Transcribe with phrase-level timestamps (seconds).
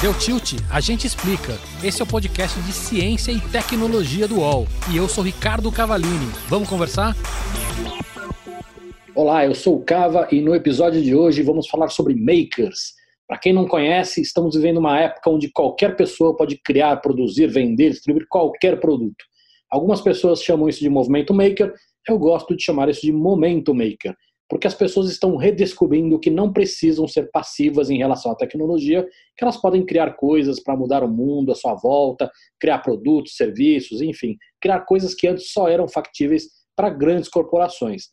[0.00, 0.54] Deu tilt?
[0.72, 1.58] A gente explica.
[1.84, 4.66] Esse é o podcast de ciência e tecnologia do UOL.
[4.90, 6.32] E eu sou Ricardo Cavalini.
[6.48, 7.14] Vamos conversar?
[9.14, 12.94] Olá, eu sou o Cava e no episódio de hoje vamos falar sobre makers.
[13.26, 17.90] Para quem não conhece, estamos vivendo uma época onde qualquer pessoa pode criar, produzir, vender,
[17.90, 19.22] distribuir qualquer produto.
[19.70, 21.74] Algumas pessoas chamam isso de movimento maker,
[22.08, 24.16] eu gosto de chamar isso de momento maker
[24.48, 29.44] porque as pessoas estão redescobrindo que não precisam ser passivas em relação à tecnologia, que
[29.44, 34.36] elas podem criar coisas para mudar o mundo à sua volta, criar produtos, serviços, enfim,
[34.60, 38.04] criar coisas que antes só eram factíveis para grandes corporações.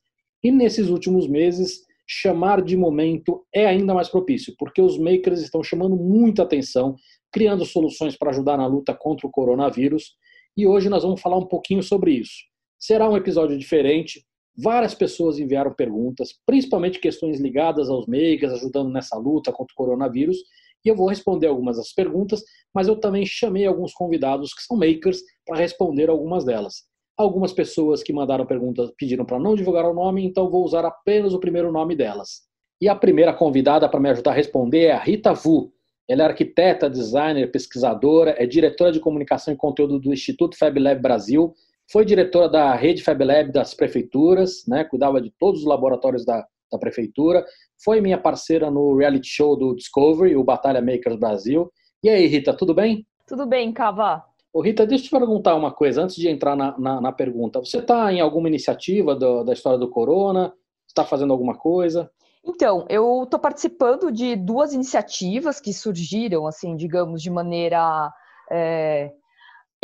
[0.44, 5.64] E nesses últimos meses, chamar de momento é ainda mais propício, porque os makers estão
[5.64, 6.96] chamando muita atenção,
[7.32, 10.16] criando soluções para ajudar na luta contra o coronavírus,
[10.56, 12.44] e hoje nós vamos falar um pouquinho sobre isso.
[12.80, 14.24] Será um episódio diferente,
[14.58, 20.38] Várias pessoas enviaram perguntas, principalmente questões ligadas aos makers, ajudando nessa luta contra o coronavírus,
[20.84, 24.78] e eu vou responder algumas das perguntas, mas eu também chamei alguns convidados que são
[24.78, 26.84] makers para responder algumas delas.
[27.18, 31.34] Algumas pessoas que mandaram perguntas pediram para não divulgar o nome, então vou usar apenas
[31.34, 32.44] o primeiro nome delas.
[32.80, 35.74] E a primeira convidada para me ajudar a responder é a Rita Vu.
[36.08, 41.54] Ela é arquiteta, designer, pesquisadora, é diretora de comunicação e conteúdo do Instituto FabLab Brasil
[41.92, 46.80] foi diretora da rede FabLab das prefeituras, né, cuidava de todos os laboratórios da, da
[46.80, 47.46] prefeitura.
[47.84, 51.72] Foi minha parceira no reality show do Discovery, o Batalha Makers Brasil.
[52.04, 53.06] E aí, Rita, tudo bem?
[53.28, 54.24] Tudo bem, Cava.
[54.54, 57.60] Ô, Rita, deixa eu te perguntar uma coisa antes de entrar na, na, na pergunta.
[57.60, 60.54] Você está em alguma iniciativa do, da história do Corona?
[60.88, 62.10] Está fazendo alguma coisa?
[62.48, 68.12] Então, eu estou participando de duas iniciativas que surgiram, assim, digamos, de maneira
[68.52, 69.12] é,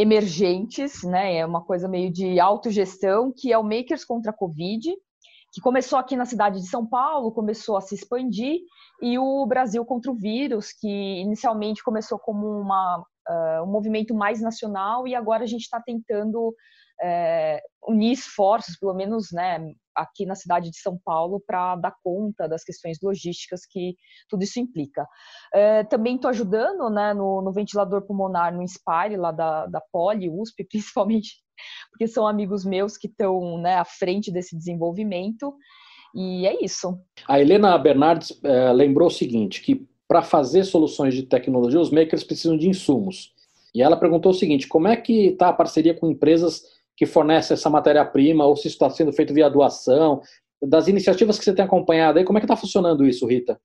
[0.02, 1.38] emergentes, né?
[1.38, 4.92] É uma coisa meio de autogestão, que é o Makers contra a Covid,
[5.54, 8.62] que começou aqui na cidade de São Paulo, começou a se expandir,
[9.02, 14.42] e o Brasil contra o vírus, que inicialmente começou como uma, uh, um movimento mais
[14.42, 16.56] nacional, e agora a gente está tentando
[17.02, 19.60] é, unir esforços, pelo menos né,
[19.96, 23.96] aqui na cidade de São Paulo, para dar conta das questões logísticas que
[24.30, 25.06] tudo isso implica.
[25.54, 30.30] É, também estou ajudando né, no, no, ventilador pulmonar, no Inspire, lá da, da Poli,
[30.30, 31.36] USP, principalmente,
[31.92, 35.54] porque são amigos meus que estão né, à frente desse desenvolvimento.
[36.14, 37.00] E é isso.
[37.28, 42.24] A Helena Bernardes é, lembrou o seguinte, que para fazer soluções de tecnologia, os makers
[42.24, 43.34] precisam de insumos.
[43.74, 46.64] E ela perguntou o seguinte, como é que está a parceria com empresas
[47.02, 50.22] que fornece essa matéria-prima, ou se está sendo feito via doação,
[50.62, 53.60] das iniciativas que você tem acompanhado aí, como é que está funcionando isso, Rita?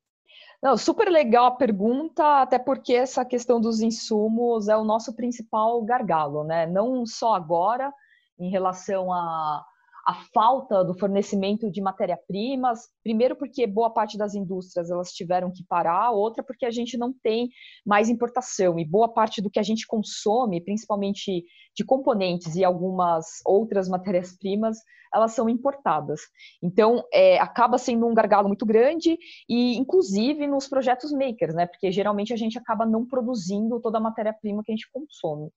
[0.62, 5.82] Não, super legal a pergunta, até porque essa questão dos insumos é o nosso principal
[5.84, 6.66] gargalo, né?
[6.66, 7.92] Não só agora,
[8.40, 9.62] em relação a
[10.06, 15.64] a falta do fornecimento de matéria-primas, primeiro porque boa parte das indústrias elas tiveram que
[15.68, 17.48] parar, outra porque a gente não tem
[17.84, 21.44] mais importação e boa parte do que a gente consome, principalmente
[21.76, 24.78] de componentes e algumas outras matérias-primas,
[25.12, 26.20] elas são importadas.
[26.62, 29.18] Então, é, acaba sendo um gargalo muito grande
[29.48, 31.66] e, inclusive, nos projetos makers, né?
[31.66, 35.50] Porque geralmente a gente acaba não produzindo toda a matéria-prima que a gente consome.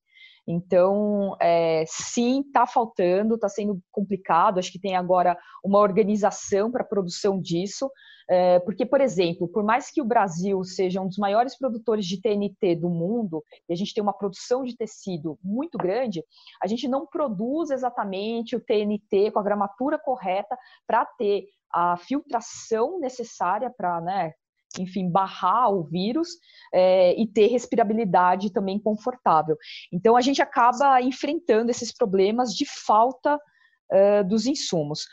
[0.51, 4.57] Então, é, sim, está faltando, está sendo complicado.
[4.57, 7.87] Acho que tem agora uma organização para a produção disso,
[8.27, 12.19] é, porque, por exemplo, por mais que o Brasil seja um dos maiores produtores de
[12.19, 16.23] TNT do mundo, e a gente tem uma produção de tecido muito grande,
[16.63, 22.99] a gente não produz exatamente o TNT com a gramatura correta para ter a filtração
[22.99, 24.33] necessária para né,
[24.77, 26.29] enfim, barrar o vírus
[26.73, 29.57] é, e ter respirabilidade também confortável.
[29.91, 35.05] Então, a gente acaba enfrentando esses problemas de falta uh, dos insumos.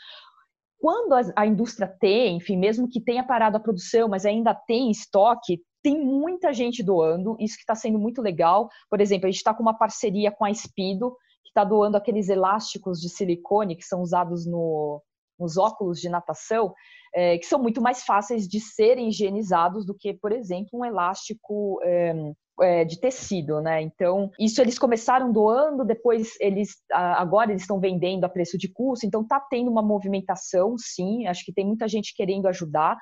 [0.79, 4.91] Quando a, a indústria tem, enfim, mesmo que tenha parado a produção, mas ainda tem
[4.91, 8.69] estoque, tem muita gente doando, isso que está sendo muito legal.
[8.89, 12.29] Por exemplo, a gente está com uma parceria com a Espido, que está doando aqueles
[12.29, 15.01] elásticos de silicone que são usados no,
[15.39, 16.73] nos óculos de natação,
[17.13, 21.79] é, que são muito mais fáceis de serem higienizados do que, por exemplo, um elástico
[21.83, 23.81] é, é, de tecido, né?
[23.81, 29.05] Então, isso eles começaram doando, depois eles agora eles estão vendendo a preço de custo,
[29.05, 32.97] então tá tendo uma movimentação, sim, acho que tem muita gente querendo ajudar.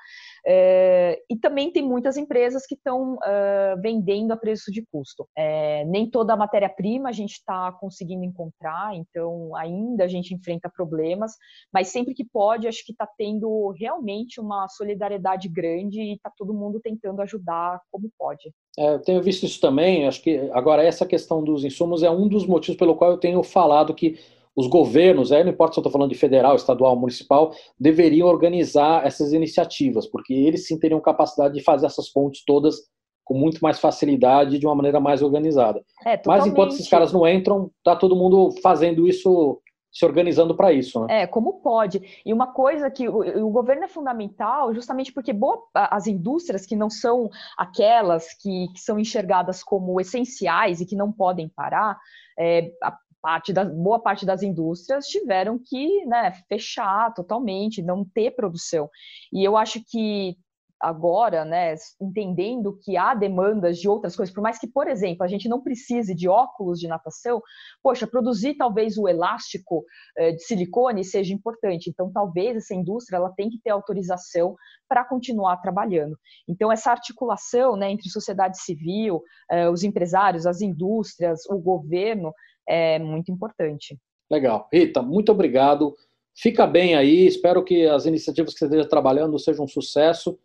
[0.48, 5.26] É, e também tem muitas empresas que estão uh, vendendo a preço de custo.
[5.36, 10.70] É, nem toda a matéria-prima a gente está conseguindo encontrar, então ainda a gente enfrenta
[10.70, 11.32] problemas,
[11.72, 16.54] mas sempre que pode, acho que está tendo realmente uma solidariedade grande e está todo
[16.54, 18.52] mundo tentando ajudar como pode.
[18.78, 22.28] É, eu tenho visto isso também, acho que agora essa questão dos insumos é um
[22.28, 24.16] dos motivos pelo qual eu tenho falado que
[24.56, 29.06] os governos, aí não importa se eu estou falando de federal, estadual, municipal, deveriam organizar
[29.06, 32.76] essas iniciativas, porque eles sim teriam capacidade de fazer essas pontes todas
[33.22, 35.84] com muito mais facilidade de uma maneira mais organizada.
[36.06, 39.60] É, Mas enquanto esses caras não entram, tá todo mundo fazendo isso
[39.96, 41.00] se organizando para isso.
[41.06, 41.22] Né?
[41.22, 42.02] É, como pode.
[42.24, 46.76] E uma coisa que o, o, governo é fundamental, justamente porque boa, as indústrias que
[46.76, 51.98] não são aquelas que, que são enxergadas como essenciais e que não podem parar,
[52.38, 52.94] é, a
[53.26, 58.88] parte da, boa parte das indústrias tiveram que né, fechar totalmente, não ter produção.
[59.32, 60.36] E eu acho que
[60.80, 65.26] agora, né, entendendo que há demandas de outras coisas, por mais que, por exemplo, a
[65.26, 67.42] gente não precise de óculos de natação,
[67.82, 69.84] poxa, produzir talvez o elástico
[70.16, 71.90] eh, de silicone seja importante.
[71.90, 74.54] Então, talvez essa indústria ela tem que ter autorização
[74.88, 76.16] para continuar trabalhando.
[76.46, 79.20] Então, essa articulação né, entre sociedade civil,
[79.50, 82.32] eh, os empresários, as indústrias, o governo
[82.68, 83.96] é muito importante.
[84.30, 84.68] Legal.
[84.72, 85.94] Rita, muito obrigado.
[86.34, 90.38] Fica bem aí, espero que as iniciativas que você esteja trabalhando sejam um sucesso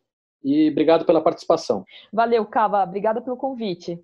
[0.43, 1.83] e obrigado pela participação.
[2.11, 2.83] Valeu, Cava.
[2.83, 3.99] Obrigada pelo convite.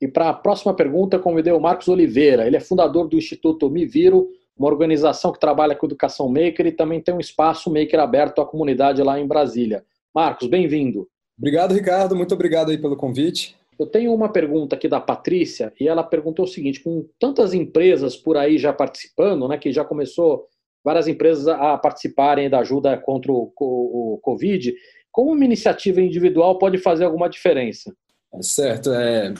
[0.00, 2.46] E para a próxima pergunta, convidei o Marcos Oliveira.
[2.46, 6.72] Ele é fundador do Instituto Me Viro, uma organização que trabalha com educação maker e
[6.72, 9.84] também tem um espaço maker aberto à comunidade lá em Brasília.
[10.14, 11.08] Marcos, bem-vindo.
[11.38, 12.16] Obrigado, Ricardo.
[12.16, 13.54] Muito obrigado aí pelo convite.
[13.78, 18.16] Eu tenho uma pergunta aqui da Patrícia e ela perguntou o seguinte: com tantas empresas
[18.16, 20.46] por aí já participando, né, que já começou
[20.84, 24.72] várias empresas a participarem da ajuda contra o, o, o Covid,
[25.10, 27.92] como uma iniciativa individual pode fazer alguma diferença?
[28.32, 28.92] É certo.
[28.92, 29.34] É,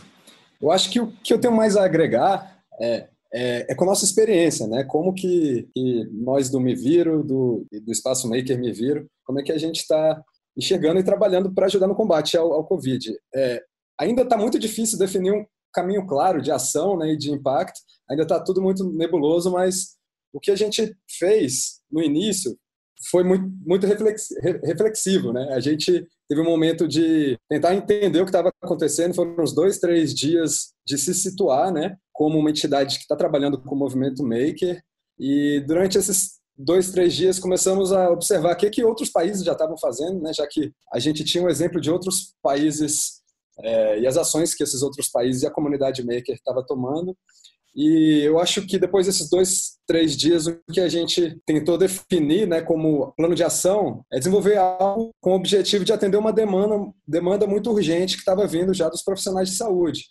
[0.61, 3.89] eu acho que o que eu tenho mais a agregar é, é, é com a
[3.89, 4.85] nossa experiência, né?
[4.85, 9.43] Como que, que, nós do Me Viro, do, do Espaço Maker Me Viro, como é
[9.43, 10.21] que a gente está
[10.56, 13.15] enxergando e trabalhando para ajudar no combate ao, ao Covid.
[13.35, 13.62] É,
[13.98, 18.22] ainda está muito difícil definir um caminho claro de ação né, e de impacto, ainda
[18.22, 19.96] está tudo muito nebuloso, mas
[20.32, 22.56] o que a gente fez no início
[23.10, 25.52] foi muito, muito reflexivo, né?
[25.52, 29.78] A gente teve um momento de tentar entender o que estava acontecendo, foram uns dois,
[29.78, 31.96] três dias de se situar, né?
[32.12, 34.82] Como uma entidade que está trabalhando com o movimento maker
[35.19, 39.52] e durante esses dois, três dias começamos a observar o que, que outros países já
[39.52, 40.32] estavam fazendo, né?
[40.32, 43.20] Já que a gente tinha um exemplo de outros países
[43.62, 47.17] é, e as ações que esses outros países e a comunidade maker estava tomando
[47.76, 52.49] e eu acho que depois desses dois, três dias, o que a gente tentou definir
[52.49, 56.91] né, como plano de ação é desenvolver algo com o objetivo de atender uma demanda,
[57.06, 60.06] demanda muito urgente que estava vindo já dos profissionais de saúde.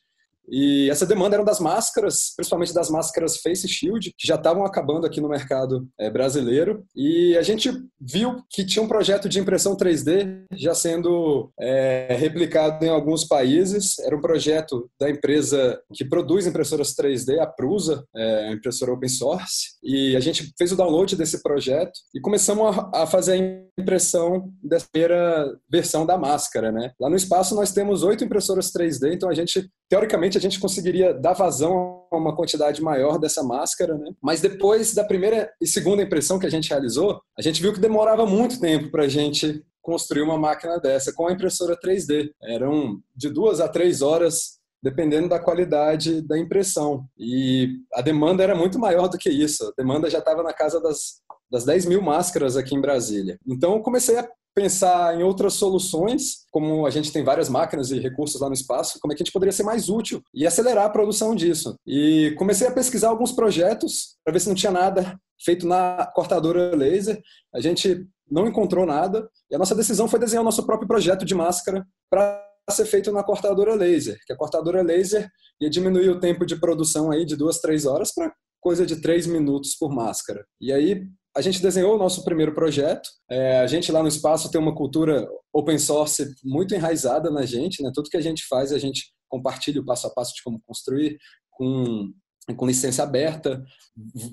[0.50, 5.06] E essa demanda era das máscaras, principalmente das máscaras Face Shield, que já estavam acabando
[5.06, 6.84] aqui no mercado é, brasileiro.
[6.96, 12.86] E a gente viu que tinha um projeto de impressão 3D já sendo é, replicado
[12.86, 14.00] em alguns países.
[14.00, 19.76] Era um projeto da empresa que produz impressoras 3D, a Prusa, é, impressora open source.
[19.84, 24.52] E a gente fez o download desse projeto e começamos a, a fazer a impressão
[24.64, 26.72] dessa primeira versão da máscara.
[26.72, 26.92] Né?
[27.00, 31.14] Lá no espaço nós temos oito impressoras 3D, então a gente teoricamente a gente conseguiria
[31.14, 34.12] dar vazão a uma quantidade maior dessa máscara, né?
[34.22, 37.80] Mas depois da primeira e segunda impressão que a gente realizou, a gente viu que
[37.80, 42.32] demorava muito tempo para a gente construir uma máquina dessa com a impressora 3D.
[42.42, 47.06] Eram de duas a três horas dependendo da qualidade da impressão.
[47.18, 49.64] E a demanda era muito maior do que isso.
[49.66, 51.22] A demanda já estava na casa das,
[51.56, 53.40] das 10 mil máscaras aqui em Brasília.
[53.48, 58.42] Então, comecei a pensar em outras soluções, como a gente tem várias máquinas e recursos
[58.42, 60.90] lá no espaço, como é que a gente poderia ser mais útil e acelerar a
[60.90, 61.76] produção disso.
[61.88, 66.76] E comecei a pesquisar alguns projetos para ver se não tinha nada feito na cortadora
[66.76, 67.22] laser.
[67.54, 71.24] A gente não encontrou nada e a nossa decisão foi desenhar o nosso próprio projeto
[71.24, 75.30] de máscara para ser feito na cortadora laser, que a cortadora laser
[75.62, 79.28] ia diminuir o tempo de produção aí de duas, três horas para coisa de três
[79.28, 80.44] minutos por máscara.
[80.60, 83.10] E aí a gente desenhou o nosso primeiro projeto.
[83.30, 87.84] É, a gente lá no espaço tem uma cultura open source muito enraizada na gente,
[87.84, 87.92] né?
[87.94, 91.18] Tudo que a gente faz, a gente compartilha o passo a passo de como construir
[91.52, 92.12] com
[92.56, 93.64] com licença aberta,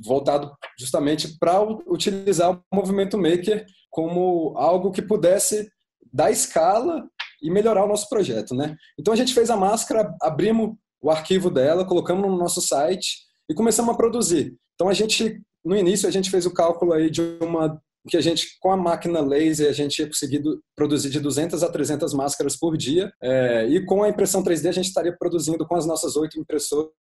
[0.04, 5.66] voltado justamente para utilizar o movimento maker como algo que pudesse
[6.12, 7.08] dar escala
[7.42, 8.76] e melhorar o nosso projeto, né?
[9.00, 13.16] Então a gente fez a máscara, abrimos o arquivo dela, colocamos no nosso site
[13.48, 14.56] e começamos a produzir.
[14.74, 18.20] Então a gente no início a gente fez o cálculo aí de uma que a
[18.20, 20.42] gente com a máquina laser a gente ia conseguir
[20.74, 24.72] produzir de 200 a 300 máscaras por dia é, e com a impressão 3D a
[24.72, 26.92] gente estaria produzindo com as nossas oito impressoras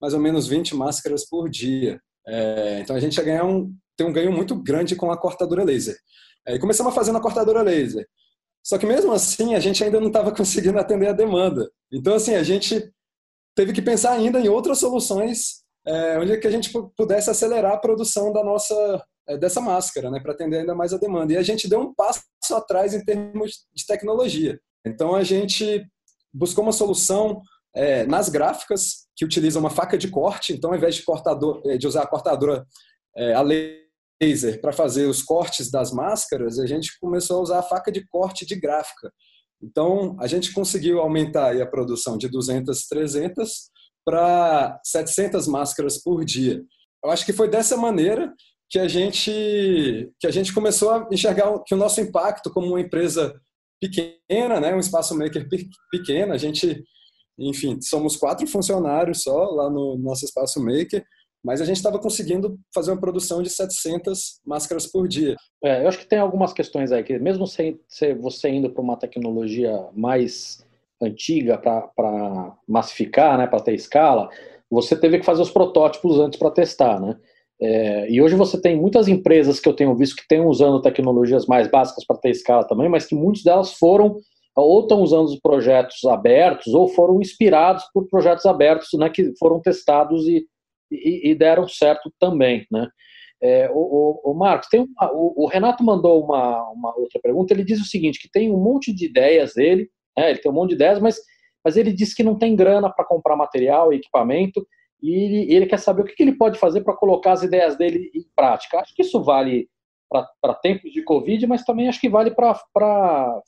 [0.00, 2.00] mais ou menos 20 máscaras por dia.
[2.26, 5.64] É, então a gente ia ganhar um tem um ganho muito grande com a cortadora
[5.64, 5.96] laser.
[6.46, 8.06] É, e começamos a fazer na cortadora laser.
[8.64, 11.70] Só que mesmo assim a gente ainda não estava conseguindo atender a demanda.
[11.92, 12.92] Então assim a gente
[13.56, 17.78] teve que pensar ainda em outras soluções é, onde que a gente pudesse acelerar a
[17.78, 21.32] produção da nossa é, dessa máscara, né, para atender ainda mais a demanda.
[21.32, 22.22] E a gente deu um passo
[22.52, 24.58] atrás em termos de tecnologia.
[24.84, 25.86] Então a gente
[26.32, 27.40] buscou uma solução
[27.74, 30.52] é, nas gráficas que utiliza uma faca de corte.
[30.52, 32.66] Então, ao invés de, cortador, é, de usar a cortadora
[33.16, 37.62] é, a laser para fazer os cortes das máscaras, a gente começou a usar a
[37.62, 39.12] faca de corte de gráfica.
[39.62, 43.70] Então, a gente conseguiu aumentar a produção de 200, 300
[44.04, 46.62] para 700 máscaras por dia.
[47.04, 48.32] Eu acho que foi dessa maneira
[48.70, 52.80] que a gente que a gente começou a enxergar que o nosso impacto como uma
[52.80, 53.34] empresa
[53.80, 55.46] pequena, né, um espaço maker
[55.90, 56.82] pequeno, a gente,
[57.38, 61.04] enfim, somos quatro funcionários só lá no nosso espaço maker,
[61.44, 65.36] mas a gente estava conseguindo fazer uma produção de 700 máscaras por dia.
[65.64, 67.80] É, eu acho que tem algumas questões aí que mesmo sem,
[68.20, 70.64] você indo para uma tecnologia mais
[71.02, 74.28] antiga para massificar, né, para ter escala,
[74.70, 77.16] você teve que fazer os protótipos antes para testar, né?
[77.60, 81.46] É, e hoje você tem muitas empresas que eu tenho visto que estão usando tecnologias
[81.46, 84.16] mais básicas para ter escala também, mas que muitas delas foram
[84.56, 89.60] ou estão usando os projetos abertos ou foram inspirados por projetos abertos, né, que foram
[89.60, 90.44] testados e,
[90.90, 92.88] e, e deram certo também, né?
[93.40, 97.52] É, o, o, o, Marcos, tem uma, o, o, Renato mandou uma, uma outra pergunta.
[97.52, 100.54] Ele diz o seguinte: que tem um monte de ideias dele, né, ele tem um
[100.54, 101.18] monte de ideias, mas,
[101.64, 104.66] mas ele diz que não tem grana para comprar material e equipamento
[105.02, 107.76] e ele, ele quer saber o que, que ele pode fazer para colocar as ideias
[107.76, 108.78] dele em prática.
[108.78, 109.68] Acho que isso vale
[110.40, 113.42] para tempos de Covid, mas também acho que vale para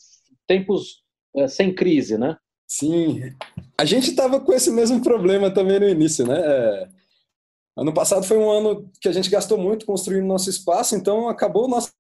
[0.47, 1.03] tempos
[1.37, 2.37] é, sem crise, né?
[2.67, 3.21] Sim,
[3.79, 6.41] a gente estava com esse mesmo problema também no início, né?
[6.41, 6.89] É...
[7.77, 11.65] Ano passado foi um ano que a gente gastou muito construindo nosso espaço, então acabou
[11.65, 11.93] o nosso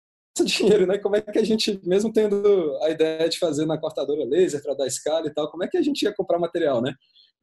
[0.43, 0.99] dinheiro, né?
[0.99, 4.75] Como é que a gente, mesmo tendo a ideia de fazer na cortadora laser para
[4.75, 6.95] dar escala e tal, como é que a gente ia comprar material, né?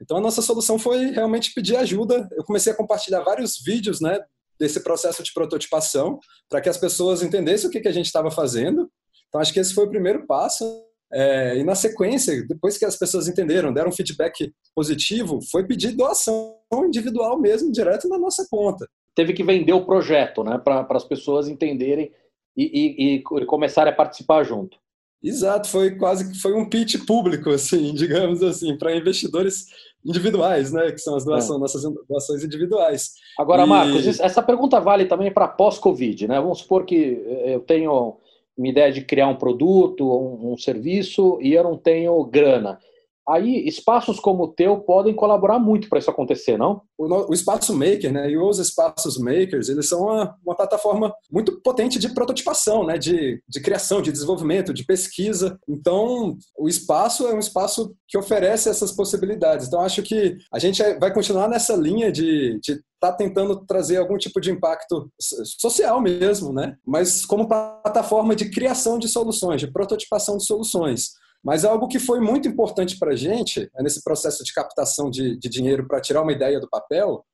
[0.02, 2.28] Então a nossa solução foi realmente pedir ajuda.
[2.34, 4.20] Eu comecei a compartilhar vários vídeos, né,
[4.60, 6.20] desse processo de prototipação,
[6.50, 8.90] para que as pessoas entendessem o que, que a gente estava fazendo.
[9.28, 10.84] Então acho que esse foi o primeiro passo.
[11.14, 15.92] É, e na sequência, depois que as pessoas entenderam, deram um feedback positivo, foi pedir
[15.92, 18.88] doação individual mesmo, direto na nossa conta.
[19.14, 22.12] Teve que vender o projeto, né, para as pessoas entenderem
[22.56, 24.78] e, e, e começarem a participar junto.
[25.24, 29.68] Exato, foi quase que foi um pitch público, assim, digamos assim, para investidores
[30.04, 30.92] individuais, né?
[30.92, 31.62] Que são as doações, é.
[31.62, 33.12] nossas doações individuais.
[33.38, 33.68] Agora, e...
[33.68, 36.40] Marcos, essa pergunta vale também para pós-Covid, né?
[36.40, 38.18] Vamos supor que eu tenho
[38.58, 42.80] uma ideia de criar um produto, um, um serviço e eu não tenho grana.
[43.28, 46.82] Aí, espaços como o teu podem colaborar muito para isso acontecer, não?
[46.98, 51.62] O, o, Espaço Maker, né, e os espaços makers, eles são uma, uma, plataforma muito
[51.62, 55.58] potente de prototipação, né, de, de criação, de desenvolvimento, de pesquisa.
[55.68, 59.68] Então, o espaço é um espaço que oferece essas possibilidades.
[59.68, 64.18] Então, acho que a gente vai continuar nessa linha de estar tá tentando trazer algum
[64.18, 65.12] tipo de impacto
[65.60, 66.76] social mesmo, né?
[66.86, 71.12] Mas como plataforma de criação de soluções, de prototipação de soluções.
[71.44, 75.38] Mas algo que foi muito importante para a gente, é nesse processo de captação de,
[75.38, 77.26] de dinheiro para tirar uma ideia do papel,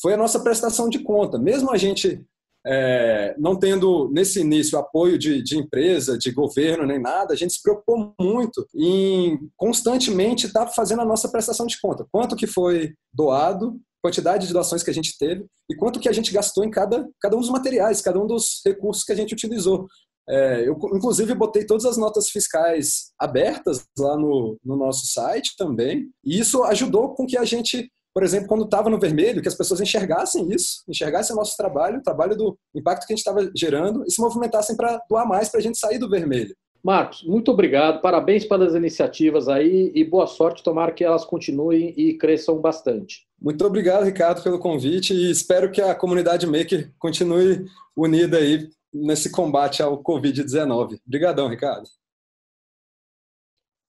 [0.00, 1.38] foi a nossa prestação de conta.
[1.38, 2.24] Mesmo a gente
[2.66, 7.54] é, não tendo, nesse início, apoio de, de, empresa, de governo, nem nada, a gente
[7.54, 12.06] se preocupou muito em constantemente estar tá fazendo a nossa prestação de conta.
[12.10, 16.12] Quanto que foi doado, quantidade de doações que a gente teve e quanto que a
[16.12, 19.34] gente gastou em cada, cada um dos materiais, cada um dos recursos que a gente
[19.34, 19.86] utilizou.
[20.28, 26.08] É, eu, inclusive, botei todas as notas fiscais abertas lá no, no nosso site também,
[26.24, 29.56] e isso ajudou com que a gente, por exemplo, quando estava no vermelho, que as
[29.56, 33.50] pessoas enxergassem isso, enxergassem o nosso trabalho, o trabalho do impacto que a gente estava
[33.56, 36.54] gerando, e se movimentassem para doar mais para a gente sair do vermelho.
[36.82, 42.16] Marcos, muito obrigado, parabéns pelas iniciativas aí e boa sorte, tomara que elas continuem e
[42.16, 43.26] cresçam bastante.
[43.38, 49.30] Muito obrigado, Ricardo, pelo convite e espero que a comunidade Maker continue unida aí nesse
[49.30, 51.00] combate ao Covid-19.
[51.06, 51.88] Obrigadão, Ricardo.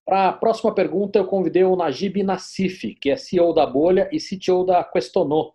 [0.05, 4.17] Para a próxima pergunta, eu convidei o Najib Nassif, que é CEO da Bolha e
[4.17, 5.53] CTO da Questonô.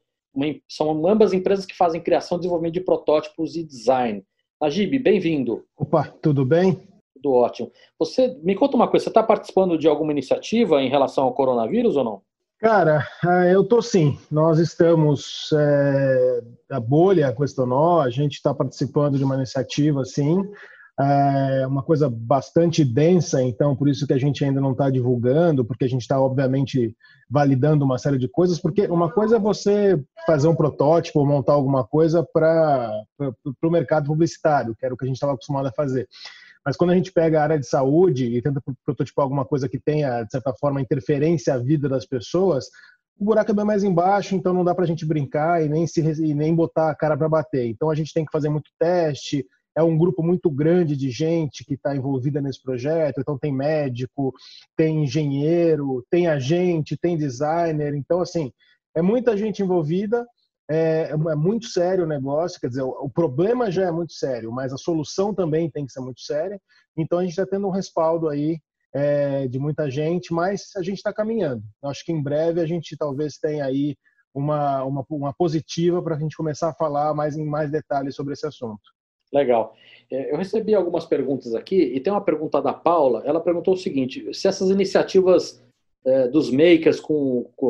[0.68, 4.24] São ambas empresas que fazem criação e desenvolvimento de protótipos e design.
[4.60, 5.64] Najib, bem-vindo.
[5.76, 6.88] Opa, tudo bem?
[7.14, 7.72] Tudo ótimo.
[7.98, 11.96] Você me conta uma coisa, você está participando de alguma iniciativa em relação ao coronavírus
[11.96, 12.22] ou não?
[12.58, 14.18] Cara, é, eu tô sim.
[14.30, 20.42] Nós estamos é, a bolha questionou, a gente está participando de uma iniciativa, sim,
[20.98, 25.62] é uma coisa bastante densa, então por isso que a gente ainda não está divulgando,
[25.62, 26.96] porque a gente está obviamente
[27.28, 31.84] validando uma série de coisas, porque uma coisa é você fazer um protótipo montar alguma
[31.84, 32.90] coisa para
[33.62, 36.08] o mercado publicitário, que era o que a gente estava acostumado a fazer.
[36.66, 39.78] Mas quando a gente pega a área de saúde e tenta prototipar alguma coisa que
[39.78, 42.66] tenha, de certa forma, interferência à vida das pessoas,
[43.16, 45.87] o buraco é bem mais embaixo, então não dá para a gente brincar e nem,
[45.87, 47.66] se, e nem botar a cara para bater.
[47.66, 49.46] Então a gente tem que fazer muito teste.
[49.76, 53.20] É um grupo muito grande de gente que está envolvida nesse projeto.
[53.20, 54.35] Então tem médico,
[54.76, 57.94] tem engenheiro, tem agente, tem designer.
[57.94, 58.50] Então assim
[58.92, 60.26] é muita gente envolvida.
[60.68, 64.50] É, é muito sério o negócio, quer dizer, o, o problema já é muito sério,
[64.50, 66.61] mas a solução também tem que ser muito séria.
[66.96, 68.58] Então a gente está tendo um respaldo aí
[68.94, 71.62] é, de muita gente, mas a gente está caminhando.
[71.85, 73.96] Acho que em breve a gente talvez tenha aí
[74.35, 78.35] uma, uma, uma positiva para a gente começar a falar mais em mais detalhes sobre
[78.35, 78.82] esse assunto.
[79.32, 79.75] Legal.
[80.11, 83.23] É, eu recebi algumas perguntas aqui e tem uma pergunta da Paula.
[83.25, 85.62] Ela perguntou o seguinte: se essas iniciativas
[86.06, 87.02] é, dos makers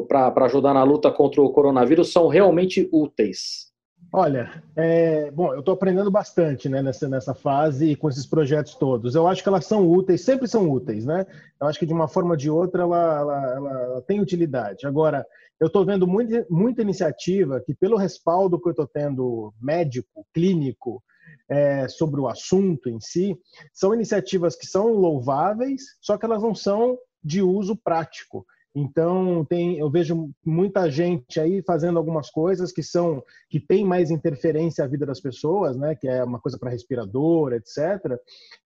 [0.09, 3.67] para ajudar na luta contra o coronavírus são realmente úteis?
[4.13, 8.75] Olha, é, bom, eu estou aprendendo bastante né, nessa, nessa fase e com esses projetos
[8.75, 9.15] todos.
[9.15, 11.27] Eu acho que elas são úteis, sempre são úteis, né?
[11.61, 14.87] Eu acho que de uma forma ou de outra ela, ela, ela, ela tem utilidade.
[14.87, 15.27] Agora,
[15.61, 21.03] eu estou vendo muito, muita iniciativa que, pelo respaldo que eu estou tendo médico, clínico,
[21.49, 23.37] é, sobre o assunto em si,
[23.73, 28.47] são iniciativas que são louváveis, só que elas não são de uso prático.
[28.79, 34.11] Então tem, eu vejo muita gente aí fazendo algumas coisas que são que tem mais
[34.11, 35.95] interferência à vida das pessoas, né?
[35.95, 38.21] Que é uma coisa para respirador, etc.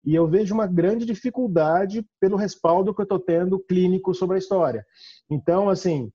[0.03, 4.39] E eu vejo uma grande dificuldade pelo respaldo que eu estou tendo clínico sobre a
[4.39, 4.83] história.
[5.29, 6.11] Então, assim,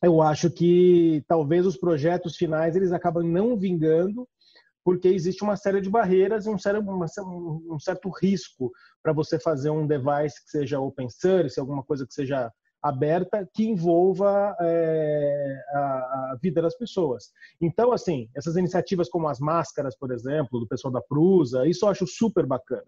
[0.00, 4.28] eu acho que talvez os projetos finais eles acabam não vingando
[4.84, 8.70] porque existe uma série de barreiras e um certo, um certo risco
[9.02, 12.52] para você fazer um device que seja open source, alguma coisa que seja
[12.84, 17.32] aberta que envolva é, a, a, vida das pessoas.
[17.58, 21.88] Então, assim, essas iniciativas como as máscaras, por exemplo, do pessoal da Prusa, isso eu
[21.88, 22.84] acho super bacana.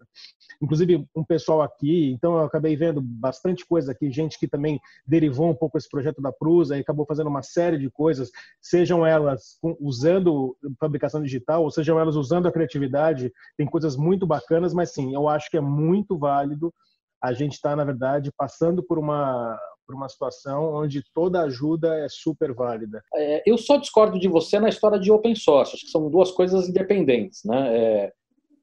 [0.61, 5.49] Inclusive, um pessoal aqui, então eu acabei vendo bastante coisa aqui, gente que também derivou
[5.49, 8.29] um pouco esse projeto da Prusa e acabou fazendo uma série de coisas,
[8.61, 14.75] sejam elas usando fabricação digital, ou sejam elas usando a criatividade, tem coisas muito bacanas,
[14.75, 16.71] mas sim, eu acho que é muito válido
[17.19, 22.09] a gente está, na verdade, passando por uma, por uma situação onde toda ajuda é
[22.09, 23.01] super válida.
[23.15, 25.73] É, eu só discordo de você na história de open source.
[25.73, 27.41] Acho que são duas coisas independentes.
[27.45, 27.77] Né?
[27.77, 28.13] É,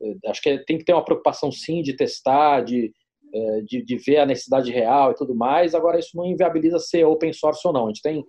[0.02, 2.92] é acho que tem que ter uma preocupação, sim, de testar, de,
[3.32, 5.74] é, de, de, ver a necessidade real e tudo mais.
[5.74, 7.84] Agora, isso não inviabiliza ser open source ou não.
[7.84, 8.22] A gente tem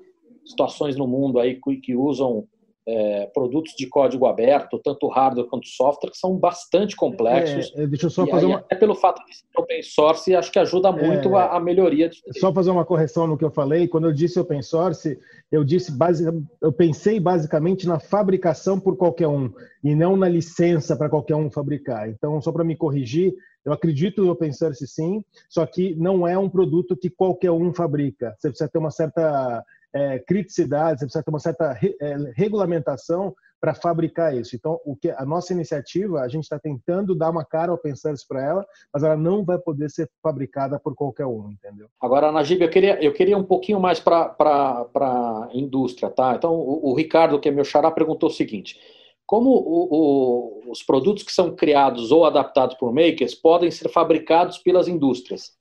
[0.46, 2.48] situações no mundo aí que usam
[2.88, 7.74] é, produtos de código aberto, tanto hardware quanto software, que são bastante complexos.
[7.76, 8.60] É, deixa eu só e fazer aí, uma.
[8.60, 12.10] Até pelo fato de ser open source, acho que ajuda muito é, a, a, melhoria.
[12.10, 12.18] De...
[12.40, 13.88] Só fazer uma correção no que eu falei.
[13.88, 15.20] Quando eu disse open source,
[15.52, 16.26] eu disse base...
[16.62, 19.52] eu pensei basicamente na fabricação por qualquer um
[19.84, 22.10] e não na licença para qualquer um fabricar.
[22.10, 23.34] Então, só para me corrigir,
[23.66, 27.74] eu acredito no open source sim, só que não é um produto que qualquer um
[27.74, 28.36] fabrica.
[28.38, 29.64] Você precisa ter uma certa
[29.96, 34.54] é, criticidade, você precisa ter uma certa re, é, regulamentação para fabricar isso.
[34.54, 38.14] Então, o que a nossa iniciativa, a gente está tentando dar uma cara ao pensar
[38.14, 41.88] isso para ela, mas ela não vai poder ser fabricada por qualquer um, entendeu?
[42.00, 46.36] Agora, Najib, eu queria, eu queria um pouquinho mais para a indústria, tá?
[46.36, 48.78] Então, o, o, Ricardo, que é meu xará, perguntou o seguinte:
[49.26, 54.58] como o, o, os produtos que são criados ou adaptados por makers podem ser fabricados
[54.58, 55.54] pelas indústrias?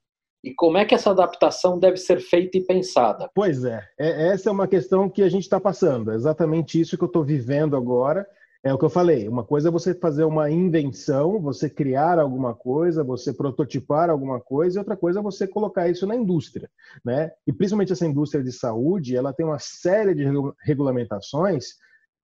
[0.45, 3.31] E como é que essa adaptação deve ser feita e pensada?
[3.35, 6.13] Pois é, é essa é uma questão que a gente está passando.
[6.13, 8.27] É exatamente isso que eu estou vivendo agora.
[8.63, 9.27] É o que eu falei.
[9.29, 14.77] Uma coisa é você fazer uma invenção, você criar alguma coisa, você prototipar alguma coisa,
[14.77, 16.71] e outra coisa é você colocar isso na indústria,
[17.05, 17.31] né?
[17.47, 20.25] E principalmente essa indústria de saúde, ela tem uma série de
[20.63, 21.75] regulamentações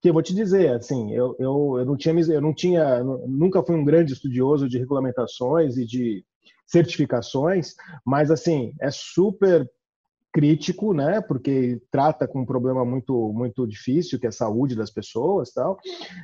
[0.01, 3.63] que eu vou te dizer, assim, eu, eu, eu não tinha, eu não tinha, nunca
[3.63, 6.25] fui um grande estudioso de regulamentações e de
[6.71, 9.69] certificações, mas assim, é super
[10.33, 11.21] crítico, né?
[11.21, 15.79] Porque trata com um problema muito muito difícil que é a saúde das pessoas, tal.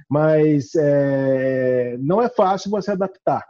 [0.09, 3.44] Mas é, não é fácil você adaptar.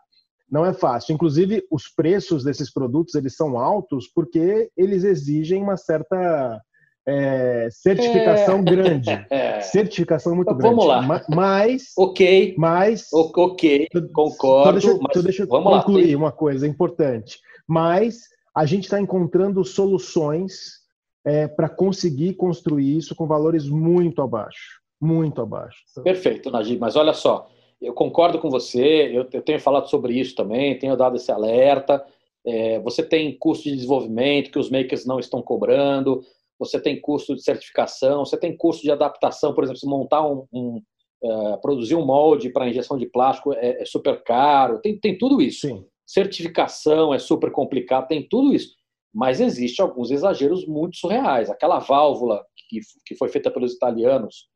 [0.51, 1.13] Não é fácil.
[1.13, 6.61] Inclusive, os preços desses produtos eles são altos porque eles exigem uma certa
[7.09, 8.63] é, certificação é.
[8.63, 9.27] grande.
[9.31, 9.61] É.
[9.61, 10.75] Certificação muito então, grande.
[10.75, 11.25] Vamos lá.
[11.29, 11.93] Mas.
[11.97, 12.55] Ok.
[12.59, 13.09] Mas.
[13.13, 14.81] Ok, concordo.
[14.81, 16.19] Só deixa, mas deixa eu vamos concluir lá.
[16.19, 17.39] uma coisa importante.
[17.69, 18.23] Mas
[18.55, 20.87] a gente está encontrando soluções
[21.25, 24.81] é, para conseguir construir isso com valores muito abaixo.
[25.01, 25.79] Muito abaixo.
[26.03, 26.81] Perfeito, Najib.
[26.81, 27.49] Mas olha só,
[27.81, 32.05] eu concordo com você, eu, eu tenho falado sobre isso também, tenho dado esse alerta.
[32.45, 36.25] É, você tem custo de desenvolvimento que os makers não estão cobrando,
[36.59, 40.47] você tem custo de certificação, você tem custo de adaptação, por exemplo, se montar um,
[40.53, 40.83] um
[41.23, 45.41] uh, produzir um molde para injeção de plástico é, é, super caro, tem, tem tudo
[45.41, 45.69] isso.
[45.69, 45.85] Sim.
[46.07, 48.75] Certificação é super complicado, tem tudo isso.
[49.13, 51.51] mas existe alguns exageros muito surreais.
[51.51, 54.49] Aquela válvula que, que foi feita pelos italianos,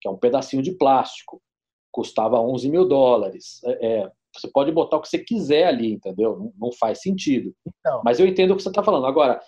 [0.00, 1.40] que é um pedacinho de plástico,
[1.92, 3.60] custava 11 mil dólares.
[3.64, 6.36] É, é, você pode botar o que você quiser ali, entendeu?
[6.38, 7.54] Não, não faz sentido.
[7.66, 8.02] Então.
[8.04, 9.06] Mas eu entendo o que você está falando.
[9.06, 9.40] Agora,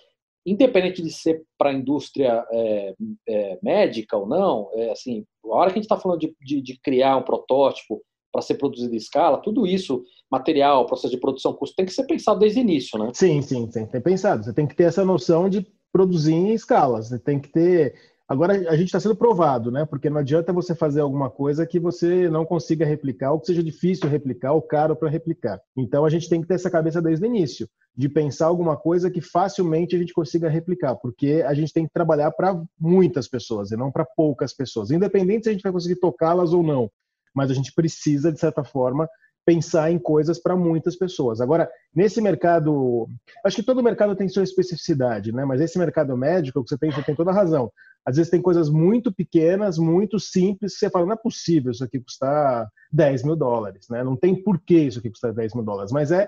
[0.46, 2.94] independente de ser para a indústria é,
[3.28, 6.60] é, médica ou não, é, assim, a hora que a gente está falando de, de,
[6.60, 11.54] de, criar um protótipo para ser produzido em escala, tudo isso, material, processo de produção,
[11.54, 13.10] custo, tem que ser pensado desde o início, né?
[13.14, 14.44] Sim, sim, tem que ter pensado.
[14.44, 17.02] Você tem que ter essa noção de produzir em escala.
[17.02, 17.94] Você tem que ter
[18.28, 19.86] Agora a gente está sendo provado, né?
[19.86, 23.62] Porque não adianta você fazer alguma coisa que você não consiga replicar, ou que seja
[23.62, 25.58] difícil replicar, ou caro para replicar.
[25.74, 29.10] Então a gente tem que ter essa cabeça desde o início, de pensar alguma coisa
[29.10, 33.70] que facilmente a gente consiga replicar, porque a gente tem que trabalhar para muitas pessoas
[33.70, 36.90] e não para poucas pessoas, independente se a gente vai conseguir tocá-las ou não.
[37.34, 39.08] Mas a gente precisa, de certa forma,
[39.48, 41.40] pensar em coisas para muitas pessoas.
[41.40, 43.08] Agora, nesse mercado,
[43.42, 45.46] acho que todo mercado tem sua especificidade, né?
[45.46, 47.72] Mas esse mercado médico, que você tem, você tem toda a razão.
[48.08, 51.84] Às vezes tem coisas muito pequenas, muito simples, que você fala, não é possível isso
[51.84, 54.02] aqui custar 10 mil dólares, né?
[54.02, 55.92] Não tem porquê isso aqui custar 10 mil dólares.
[55.92, 56.26] Mas é,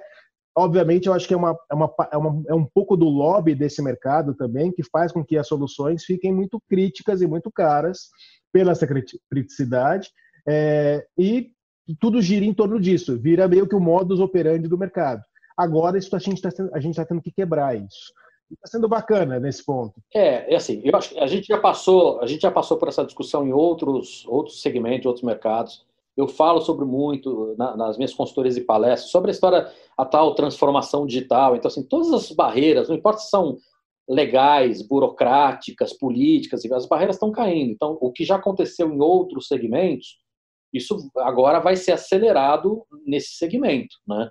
[0.55, 3.55] obviamente, eu acho que é, uma, é, uma, é, uma, é um pouco do lobby
[3.55, 8.11] desse mercado também que faz com que as soluções fiquem muito críticas e muito caras
[8.53, 8.87] pela essa
[9.31, 10.11] criticidade.
[10.47, 11.51] É, e
[11.99, 15.23] tudo gira em torno disso, vira meio que o modus operandi do mercado.
[15.57, 18.12] Agora, isso a gente está tá tendo que quebrar isso.
[18.50, 20.02] Está sendo bacana nesse ponto.
[20.14, 22.88] É, é assim, eu acho que a gente já passou, a gente já passou por
[22.88, 25.86] essa discussão em outros, outros segmentos, outros mercados.
[26.16, 30.34] Eu falo sobre muito na, nas minhas consultorias e palestras sobre a história, a tal
[30.34, 31.54] transformação digital.
[31.54, 33.56] Então, assim, todas as barreiras, não importa se são
[34.08, 37.70] legais, burocráticas, políticas, as barreiras estão caindo.
[37.70, 40.18] Então, o que já aconteceu em outros segmentos,
[40.74, 44.28] isso agora vai ser acelerado nesse segmento, né?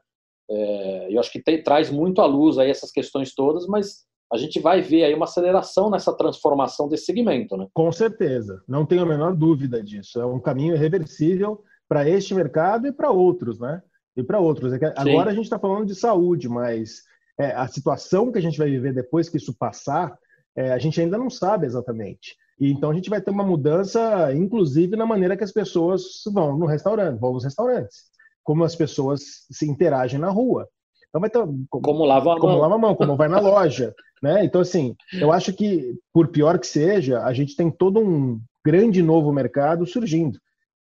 [0.49, 4.37] É, eu acho que tem, traz muito à luz aí essas questões todas, mas a
[4.37, 7.67] gente vai ver aí uma aceleração nessa transformação desse segmento, né?
[7.73, 10.19] Com certeza, não tenho a menor dúvida disso.
[10.19, 13.81] É um caminho irreversível para este mercado e para outros, né?
[14.15, 14.73] E para outros.
[14.73, 17.03] É agora a gente está falando de saúde, mas
[17.39, 20.15] é, a situação que a gente vai viver depois que isso passar,
[20.55, 22.35] é, a gente ainda não sabe exatamente.
[22.59, 26.57] E então a gente vai ter uma mudança, inclusive na maneira que as pessoas vão
[26.57, 28.09] no restaurante, vão nos restaurantes,
[28.43, 29.21] como as pessoas
[29.51, 30.67] se interagem na rua.
[31.09, 33.39] Então vai ter como, como lava a como mão, lava a mão, como vai na
[33.39, 34.43] loja, né?
[34.45, 39.01] Então assim, eu acho que por pior que seja, a gente tem todo um grande
[39.01, 40.37] novo mercado surgindo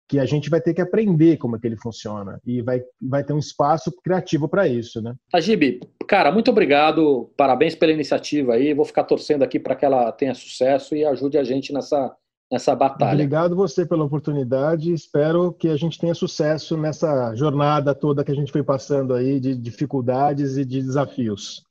[0.07, 3.23] que a gente vai ter que aprender como é que ele funciona e vai, vai
[3.23, 5.13] ter um espaço criativo para isso, né?
[5.33, 10.11] Agib, cara, muito obrigado, parabéns pela iniciativa aí, vou ficar torcendo aqui para que ela
[10.13, 12.15] tenha sucesso e ajude a gente nessa,
[12.51, 13.13] nessa batalha.
[13.13, 18.35] Obrigado você pela oportunidade, espero que a gente tenha sucesso nessa jornada toda que a
[18.35, 21.63] gente foi passando aí de dificuldades e de desafios.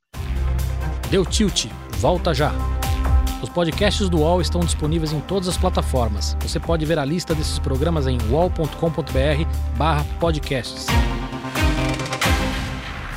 [1.09, 1.65] Deu tilt,
[1.99, 2.51] volta já!
[3.41, 6.35] Os podcasts do UOL estão disponíveis em todas as plataformas.
[6.41, 10.87] Você pode ver a lista desses programas em uol.com.br/podcasts.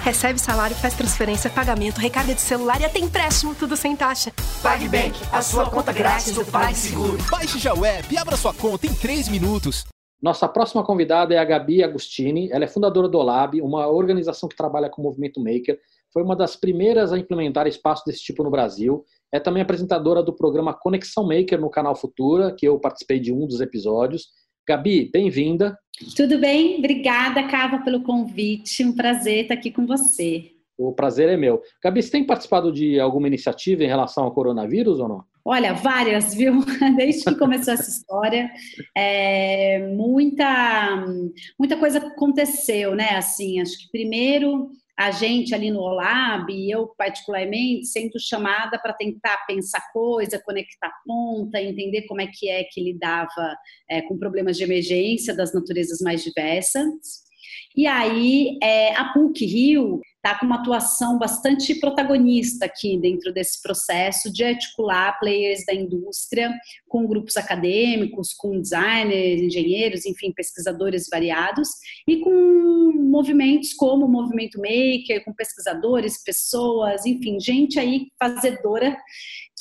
[0.03, 4.33] Recebe salário, faz transferência, pagamento, recarga de celular e até empréstimo, tudo sem taxa.
[4.63, 7.19] PagBank, a sua conta grátis do PagSeguro.
[7.31, 9.85] Baixe já o app e abra sua conta em 3 minutos.
[10.23, 12.51] Nossa próxima convidada é a Gabi Agostini.
[12.51, 15.79] Ela é fundadora do Olab, uma organização que trabalha com o movimento maker.
[16.13, 20.33] Foi uma das primeiras a implementar espaço desse tipo no Brasil é também apresentadora do
[20.33, 24.29] programa Conexão Maker no canal Futura, que eu participei de um dos episódios.
[24.67, 25.79] Gabi, bem-vinda.
[26.17, 26.79] Tudo bem?
[26.79, 28.85] Obrigada, Cava, pelo convite.
[28.85, 30.53] Um prazer estar aqui com você.
[30.79, 31.61] O prazer é meu.
[31.83, 35.25] Gabi, você tem participado de alguma iniciativa em relação ao coronavírus ou não?
[35.45, 36.61] Olha, várias, viu?
[36.97, 38.51] Desde que começou essa história,
[38.97, 41.05] é, muita,
[41.59, 43.17] muita coisa aconteceu, né?
[43.17, 44.71] Assim, acho que primeiro
[45.01, 51.59] a gente ali no Olab, eu particularmente, sendo chamada para tentar pensar coisa, conectar ponta,
[51.59, 53.57] entender como é que é que lidava
[53.89, 57.25] é, com problemas de emergência das naturezas mais diversas.
[57.75, 63.61] E aí, é, a PUC Rio está com uma atuação bastante protagonista aqui dentro desse
[63.63, 66.53] processo de articular players da indústria
[66.87, 71.69] com grupos acadêmicos, com designers, engenheiros, enfim, pesquisadores variados
[72.07, 78.97] e com movimentos como o Movimento Maker, com pesquisadores, pessoas, enfim, gente aí fazedora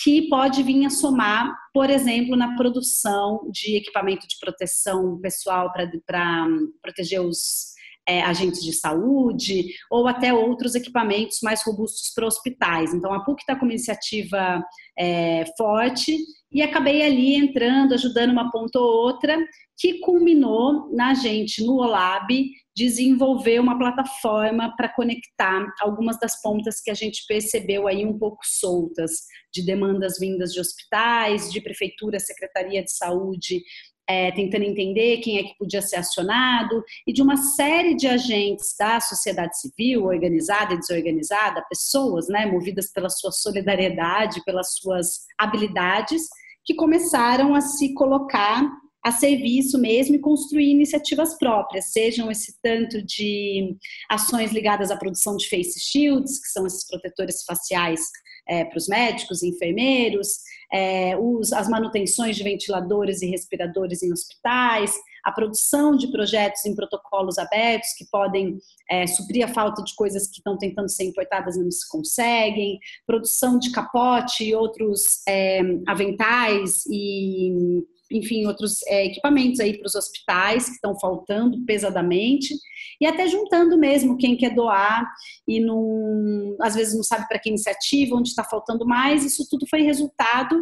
[0.04, 6.48] que pode vir a somar, por exemplo, na produção de equipamento de proteção pessoal para
[6.82, 7.79] proteger os
[8.10, 12.92] é, agentes de saúde ou até outros equipamentos mais robustos para hospitais.
[12.92, 14.64] Então, a PUC está com uma iniciativa
[14.98, 16.18] é, forte
[16.52, 19.38] e acabei ali entrando, ajudando uma ponta ou outra,
[19.78, 26.90] que culminou na gente, no OLAB, desenvolver uma plataforma para conectar algumas das pontas que
[26.90, 29.12] a gente percebeu aí um pouco soltas,
[29.54, 33.62] de demandas vindas de hospitais, de prefeitura, secretaria de saúde,
[34.10, 38.76] é, tentando entender quem é que podia ser acionado, e de uma série de agentes
[38.78, 46.24] da sociedade civil, organizada e desorganizada, pessoas né, movidas pela sua solidariedade, pelas suas habilidades,
[46.66, 48.68] que começaram a se colocar
[49.04, 53.76] a serviço mesmo e construir iniciativas próprias, sejam esse tanto de
[54.10, 58.02] ações ligadas à produção de face shields, que são esses protetores faciais
[58.48, 60.40] é, para os médicos e enfermeiros,
[60.72, 66.76] é, os, as manutenções de ventiladores e respiradores em hospitais, a produção de projetos em
[66.76, 68.58] protocolos abertos que podem
[68.90, 72.80] é, suprir a falta de coisas que estão tentando ser importadas e não se conseguem,
[73.06, 79.96] produção de capote e outros é, aventais e enfim, outros é, equipamentos aí para os
[79.96, 82.56] hospitais que estão faltando pesadamente,
[83.00, 85.06] e até juntando mesmo quem quer doar
[85.48, 89.68] e não, às vezes não sabe para que iniciativa, onde está faltando mais, isso tudo
[89.70, 90.56] foi resultado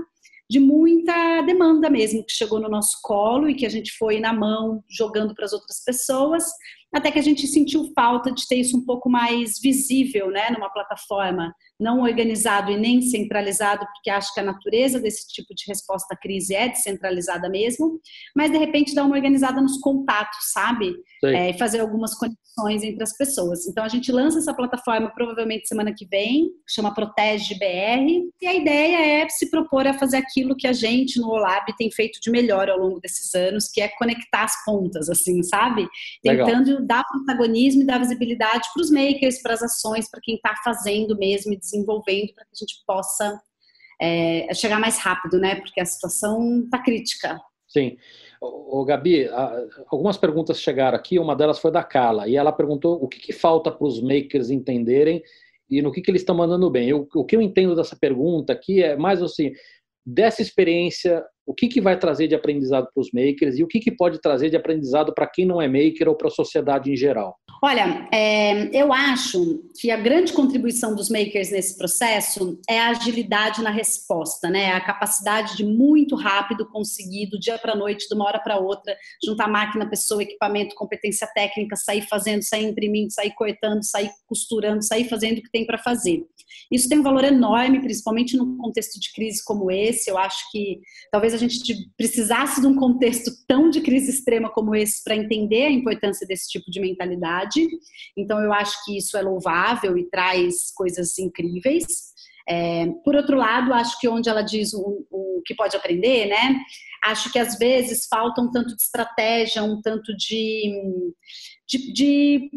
[0.49, 4.31] de muita demanda mesmo que chegou no nosso colo e que a gente foi na
[4.31, 6.45] mão jogando para as outras pessoas,
[6.93, 10.69] até que a gente sentiu falta de ter isso um pouco mais visível, né, numa
[10.69, 16.13] plataforma não organizado e nem centralizado, porque acho que a natureza desse tipo de resposta
[16.13, 17.99] à crise é descentralizada mesmo,
[18.35, 20.95] mas de repente dar uma organizada nos contatos, sabe?
[21.23, 23.67] É, e fazer algumas conexões entre as pessoas.
[23.67, 28.55] Então a gente lança essa plataforma provavelmente semana que vem, chama Protege BR, e a
[28.55, 32.31] ideia é se propor a fazer aquilo que a gente no Olab tem feito de
[32.31, 35.87] melhor ao longo desses anos, que é conectar as pontas, assim, sabe?
[36.23, 36.85] Tentando Legal.
[36.87, 41.17] dar protagonismo e dar visibilidade para os makers, para as ações, para quem está fazendo
[41.17, 43.39] mesmo e desenvolvendo para que a gente possa
[44.01, 45.55] é, chegar mais rápido, né?
[45.55, 47.39] Porque a situação está crítica.
[47.67, 47.97] Sim.
[48.39, 49.27] O, Gabi,
[49.87, 53.33] algumas perguntas chegaram aqui, uma delas foi da Carla, e ela perguntou o que, que
[53.33, 55.23] falta para os makers entenderem
[55.69, 56.89] e no que, que eles estão mandando bem.
[56.89, 59.51] Eu, o que eu entendo dessa pergunta aqui é mais assim,
[60.05, 63.79] dessa experiência, o que, que vai trazer de aprendizado para os makers e o que,
[63.79, 66.95] que pode trazer de aprendizado para quem não é maker ou para a sociedade em
[66.95, 67.35] geral?
[67.61, 73.63] Olha, é, eu acho que a grande contribuição dos makers nesse processo é a agilidade
[73.63, 74.73] na resposta, né?
[74.73, 78.59] A capacidade de muito rápido conseguir, do dia para a noite, de uma hora para
[78.59, 84.83] outra, juntar máquina, pessoa, equipamento, competência técnica, sair fazendo, sair imprimindo, sair cortando, sair costurando,
[84.83, 86.23] sair fazendo o que tem para fazer.
[86.71, 90.09] Isso tem um valor enorme, principalmente num contexto de crise como esse.
[90.09, 90.79] Eu acho que
[91.11, 95.65] talvez a gente precisasse de um contexto tão de crise extrema como esse para entender
[95.65, 97.46] a importância desse tipo de mentalidade.
[98.15, 101.85] Então, eu acho que isso é louvável e traz coisas incríveis.
[102.47, 106.59] É, por outro lado, acho que onde ela diz o, o, que pode aprender, né?
[107.03, 110.71] Acho que às vezes falta um tanto de estratégia, um tanto de,
[111.67, 112.49] de, de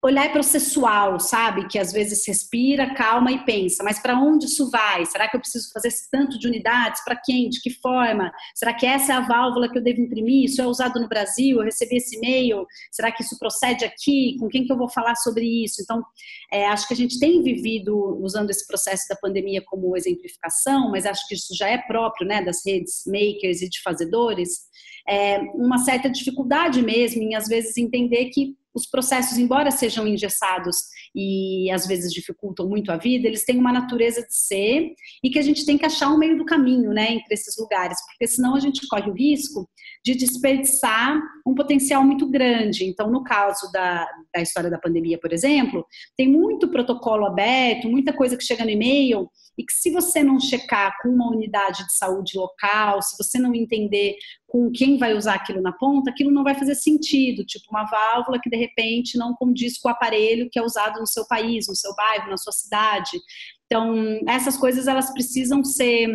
[0.00, 1.66] olhar processual, sabe?
[1.66, 5.04] Que às vezes respira, calma e pensa, mas para onde isso vai?
[5.04, 7.02] Será que eu preciso fazer esse tanto de unidades?
[7.04, 7.48] Para quem?
[7.48, 8.30] De que forma?
[8.54, 10.44] Será que essa é a válvula que eu devo imprimir?
[10.44, 11.58] Isso é usado no Brasil?
[11.58, 12.64] Eu recebi esse e-mail?
[12.92, 14.36] Será que isso procede aqui?
[14.38, 15.82] Com quem que eu vou falar sobre isso?
[15.82, 16.00] Então,
[16.52, 21.06] é, acho que a gente tem vivido usando esse processo da pandemia como exemplificação, mas
[21.06, 24.68] acho que isso já é próprio, né, das redes makers e de fazedores,
[25.08, 30.76] é, uma certa dificuldade mesmo em às vezes entender que os processos, embora sejam engessados
[31.14, 34.92] e às vezes dificultam muito a vida, eles têm uma natureza de ser
[35.22, 37.98] e que a gente tem que achar um meio do caminho, né, entre esses lugares,
[38.06, 39.68] porque senão a gente corre o risco
[40.04, 42.84] de desperdiçar um potencial muito grande.
[42.84, 45.84] Então, no caso da, da história da pandemia, por exemplo,
[46.16, 50.38] tem muito protocolo aberto, muita coisa que chega no e-mail e que se você não
[50.38, 54.14] checar com uma unidade de saúde local, se você não entender
[54.46, 58.40] com quem vai usar aquilo na ponta, aquilo não vai fazer sentido, tipo uma válvula
[58.40, 61.74] que de repente não condiz com o aparelho que é usado no seu país, no
[61.74, 63.18] seu bairro, na sua cidade.
[63.66, 63.94] Então,
[64.26, 66.08] essas coisas elas precisam ser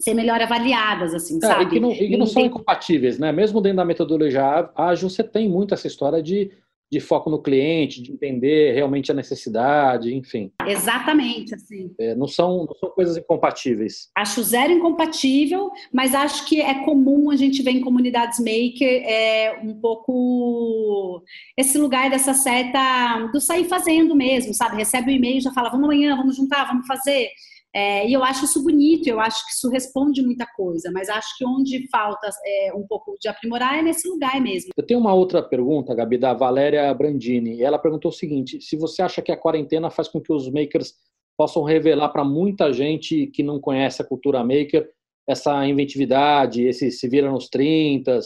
[0.00, 1.64] ser melhor avaliadas, assim, é, sabe?
[1.64, 3.30] E que não, e que não são incompatíveis, né?
[3.30, 6.50] Mesmo dentro da metodologia ágil, você tem muito essa história de
[6.94, 10.52] de foco no cliente, de entender realmente a necessidade, enfim.
[10.64, 11.92] Exatamente, assim.
[11.98, 14.10] É, não, são, não são coisas incompatíveis.
[14.14, 19.58] Acho zero incompatível, mas acho que é comum a gente ver em comunidades maker é,
[19.62, 21.22] um pouco
[21.56, 24.76] esse lugar dessa seta do sair fazendo mesmo, sabe?
[24.76, 27.30] Recebe o um e-mail e já fala, vamos amanhã, vamos juntar, vamos fazer.
[27.74, 31.36] É, e eu acho isso bonito, eu acho que isso responde muita coisa, mas acho
[31.36, 34.70] que onde falta é, um pouco de aprimorar é nesse lugar mesmo.
[34.76, 37.60] Eu tenho uma outra pergunta, Gabi, da Valéria Brandini.
[37.60, 40.94] Ela perguntou o seguinte: se você acha que a quarentena faz com que os makers
[41.36, 44.88] possam revelar para muita gente que não conhece a cultura maker
[45.28, 48.20] essa inventividade, esse se vira nos 30,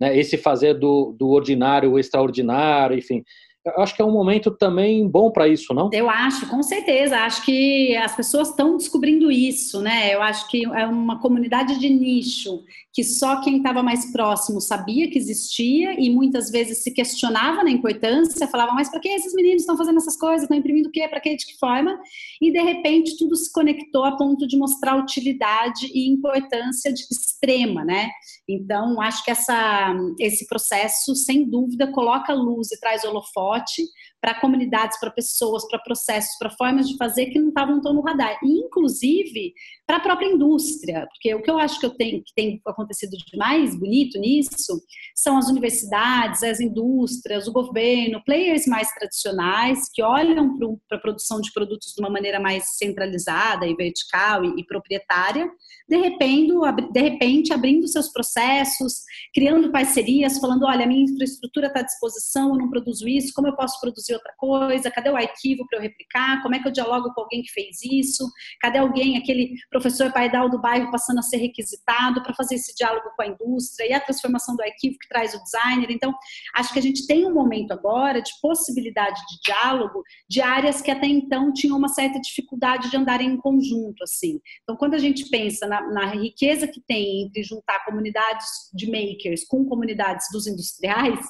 [0.00, 3.24] né, esse fazer do, do ordinário o extraordinário, enfim.
[3.64, 5.88] Eu acho que é um momento também bom para isso, não?
[5.92, 7.16] Eu acho, com certeza.
[7.18, 10.12] Acho que as pessoas estão descobrindo isso, né?
[10.12, 15.08] Eu acho que é uma comunidade de nicho que só quem estava mais próximo sabia
[15.08, 19.62] que existia e muitas vezes se questionava na importância, falava, mas para que esses meninos
[19.62, 21.98] estão fazendo essas coisas, estão imprimindo o quê, para que, de que forma?
[22.40, 27.82] E de repente tudo se conectou a ponto de mostrar utilidade e importância de extrema,
[27.82, 28.10] né?
[28.46, 33.82] Então, acho que essa, esse processo, sem dúvida, coloca luz e traz holofote pote
[34.22, 38.02] para comunidades, para pessoas, para processos, para formas de fazer que não estavam tão no
[38.02, 38.38] radar.
[38.44, 39.52] E, inclusive,
[39.84, 43.10] para a própria indústria, porque o que eu acho que eu tenho que tem acontecido
[43.10, 44.80] de mais bonito nisso
[45.16, 50.56] são as universidades, as indústrias, o governo, players mais tradicionais que olham
[50.88, 55.50] para a produção de produtos de uma maneira mais centralizada e vertical e, e proprietária,
[55.88, 56.52] de repente,
[56.92, 59.02] de repente abrindo seus processos,
[59.34, 63.48] criando parcerias, falando, olha, a minha infraestrutura está à disposição, eu não produzo isso, como
[63.48, 64.90] eu posso produzir outra coisa?
[64.90, 66.42] Cadê o arquivo para eu replicar?
[66.42, 68.28] Como é que eu dialogo com alguém que fez isso?
[68.60, 73.10] Cadê alguém, aquele professor paidal do bairro passando a ser requisitado para fazer esse diálogo
[73.16, 75.90] com a indústria e a transformação do arquivo que traz o designer?
[75.90, 76.14] Então,
[76.54, 80.90] acho que a gente tem um momento agora de possibilidade de diálogo de áreas que
[80.90, 84.40] até então tinham uma certa dificuldade de andarem em conjunto, assim.
[84.62, 89.44] Então, quando a gente pensa na, na riqueza que tem entre juntar comunidades de makers
[89.44, 91.20] com comunidades dos industriais,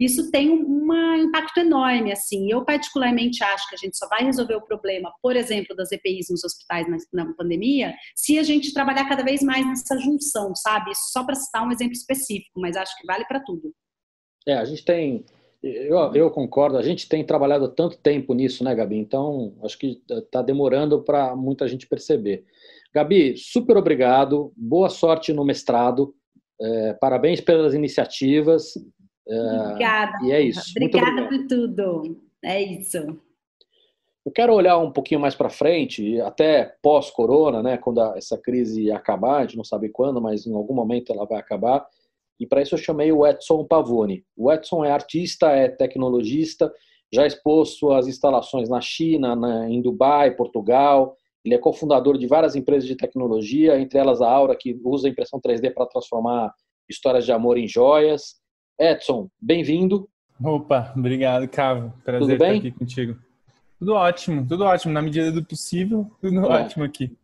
[0.00, 2.29] isso tem um impacto enorme, assim.
[2.36, 6.28] Eu particularmente acho que a gente só vai resolver o problema, por exemplo, das EPIs
[6.30, 10.90] nos hospitais na, na pandemia, se a gente trabalhar cada vez mais nessa junção, sabe?
[10.90, 13.72] Isso só para citar um exemplo específico, mas acho que vale para tudo.
[14.46, 15.24] É, a gente tem
[15.62, 18.96] eu, eu, concordo, a gente tem trabalhado tanto tempo nisso, né, Gabi?
[18.96, 22.44] Então, acho que está demorando para muita gente perceber.
[22.94, 26.14] Gabi, super obrigado, boa sorte no mestrado,
[26.60, 28.72] é, parabéns pelas iniciativas.
[29.26, 30.18] Obrigada.
[30.24, 30.72] E é isso.
[30.76, 32.20] Obrigada por tudo.
[32.42, 32.98] É isso.
[34.24, 39.38] Eu quero olhar um pouquinho mais para frente, até pós-corona, né, quando essa crise acabar,
[39.38, 41.86] a gente não sabe quando, mas em algum momento ela vai acabar.
[42.38, 44.24] E para isso eu chamei o Edson Pavone.
[44.36, 46.72] O Edson é artista, é tecnologista,
[47.12, 51.16] já expôs suas instalações na China, na, em Dubai, Portugal.
[51.44, 55.40] Ele é cofundador de várias empresas de tecnologia, entre elas a Aura, que usa impressão
[55.40, 56.54] 3D para transformar
[56.88, 58.39] histórias de amor em joias.
[58.80, 60.08] Edson, bem-vindo.
[60.42, 61.92] Opa, obrigado, Cavo.
[62.02, 63.14] Prazer estar aqui contigo.
[63.78, 64.94] Tudo ótimo, tudo ótimo.
[64.94, 66.62] Na medida do possível, tudo é.
[66.62, 67.14] ótimo aqui.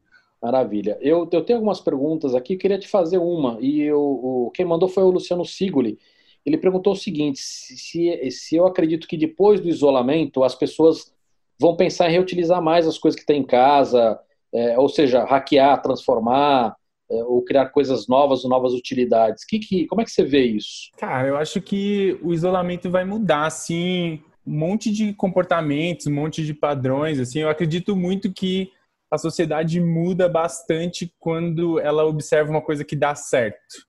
[0.42, 0.98] Maravilha.
[1.00, 3.56] Eu, eu tenho algumas perguntas aqui, queria te fazer uma.
[3.58, 5.98] E eu, o, quem mandou foi o Luciano Sigoli.
[6.44, 11.10] Ele perguntou o seguinte: se, se eu acredito que depois do isolamento as pessoas
[11.58, 14.20] vão pensar em reutilizar mais as coisas que tem em casa,
[14.52, 16.76] é, ou seja, hackear, transformar,
[17.08, 19.44] ou criar coisas novas ou novas utilidades.
[19.44, 20.90] Que, que, como é que você vê isso?
[20.98, 26.44] Cara, eu acho que o isolamento vai mudar, assim, um monte de comportamentos, um monte
[26.44, 27.40] de padrões, assim.
[27.40, 28.70] Eu acredito muito que
[29.10, 33.86] a sociedade muda bastante quando ela observa uma coisa que dá certo.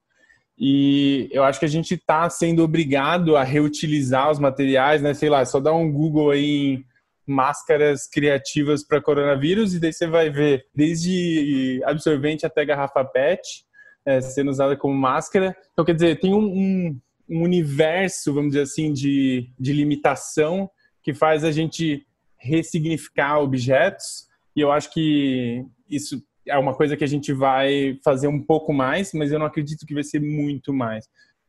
[0.59, 5.13] E eu acho que a gente está sendo obrigado a reutilizar os materiais, né?
[5.13, 6.85] Sei lá, só dar um Google aí em
[7.27, 13.41] máscaras criativas para coronavírus e daí você vai ver desde absorvente até garrafa PET
[14.05, 15.55] é, sendo usada como máscara.
[15.73, 20.69] Então, quer dizer, tem um, um, um universo, vamos dizer assim, de, de limitação
[21.03, 22.05] que faz a gente
[22.37, 28.27] ressignificar objetos e eu acho que isso é uma coisa que a gente vai fazer
[28.27, 31.05] um pouco mais, mas eu não acredito que vai ser muito mais.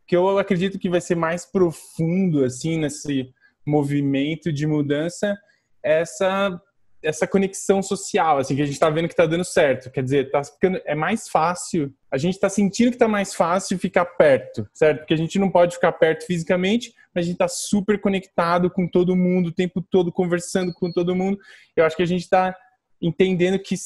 [0.06, 3.30] que eu acredito que vai ser mais profundo, assim, nesse
[3.66, 5.36] movimento de mudança,
[5.82, 6.60] essa
[7.02, 9.90] essa conexão social, assim, que a gente está vendo que está dando certo.
[9.90, 13.78] Quer dizer, tá ficando, é mais fácil, a gente está sentindo que está mais fácil
[13.78, 14.98] ficar perto, certo?
[14.98, 18.88] Porque a gente não pode ficar perto fisicamente, mas a gente está super conectado com
[18.88, 21.38] todo mundo, o tempo todo conversando com todo mundo.
[21.76, 22.54] Eu acho que a gente está
[23.00, 23.76] entendendo que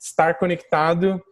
[0.00, 1.22] estar conectado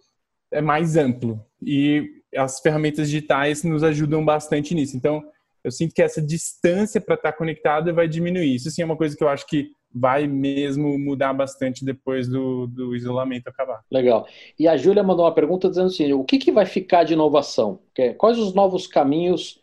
[0.53, 4.97] é mais amplo e as ferramentas digitais nos ajudam bastante nisso.
[4.97, 5.23] Então,
[5.65, 8.55] eu sinto que essa distância para estar conectado vai diminuir.
[8.55, 12.67] Isso sim é uma coisa que eu acho que vai mesmo mudar bastante depois do,
[12.67, 13.83] do isolamento acabar.
[13.91, 14.27] Legal.
[14.59, 17.79] E a Júlia mandou uma pergunta dizendo assim: o que, que vai ficar de inovação?
[18.19, 19.61] Quais os novos caminhos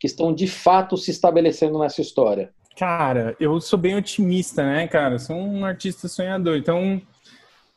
[0.00, 2.52] que estão de fato se estabelecendo nessa história?
[2.76, 5.18] Cara, eu sou bem otimista, né, cara?
[5.18, 6.56] Sou um artista sonhador.
[6.56, 7.00] Então,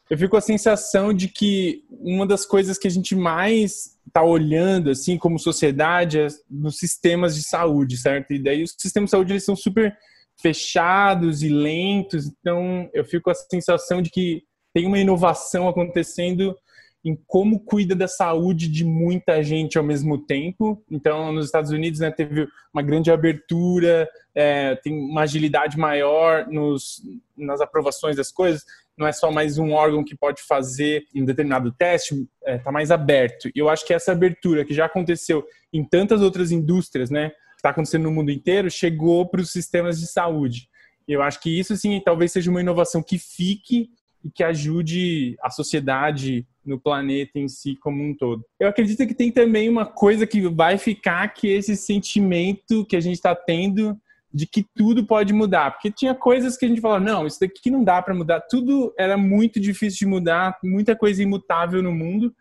[0.09, 4.21] eu fico com a sensação de que uma das coisas que a gente mais está
[4.21, 8.33] olhando, assim, como sociedade, é nos sistemas de saúde, certo?
[8.33, 9.97] E daí os sistemas de saúde, eles são super
[10.39, 16.55] fechados e lentos, então eu fico com a sensação de que tem uma inovação acontecendo
[17.03, 20.83] em como cuida da saúde de muita gente ao mesmo tempo.
[20.89, 27.01] Então, nos Estados Unidos, né, teve uma grande abertura, é, tem uma agilidade maior nos,
[27.35, 28.63] nas aprovações das coisas.
[28.95, 32.71] Não é só mais um órgão que pode fazer um determinado teste, está é, tá
[32.71, 33.49] mais aberto.
[33.55, 37.69] E eu acho que essa abertura, que já aconteceu em tantas outras indústrias, né, está
[37.69, 40.67] acontecendo no mundo inteiro, chegou para os sistemas de saúde.
[41.07, 43.89] Eu acho que isso, sim, talvez seja uma inovação que fique
[44.23, 48.45] e que ajude a sociedade no planeta em si como um todo.
[48.59, 52.95] Eu acredito que tem também uma coisa que vai ficar, que é esse sentimento que
[52.95, 53.97] a gente está tendo
[54.33, 57.69] de que tudo pode mudar, porque tinha coisas que a gente falava, não, isso daqui
[57.69, 62.33] não dá para mudar, tudo era muito difícil de mudar, muita coisa imutável no mundo,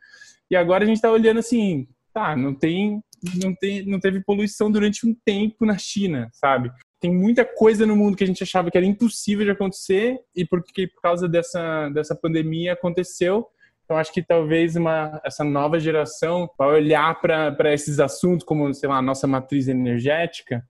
[0.48, 3.02] e agora a gente está olhando assim, tá, não tem,
[3.42, 6.70] não tem, não teve poluição durante um tempo na China, sabe?
[7.00, 10.44] tem muita coisa no mundo que a gente achava que era impossível de acontecer e
[10.44, 13.46] porque por causa dessa, dessa pandemia aconteceu.
[13.84, 18.88] Então acho que talvez uma, essa nova geração vai olhar para esses assuntos como, sei
[18.88, 20.62] lá, a nossa matriz energética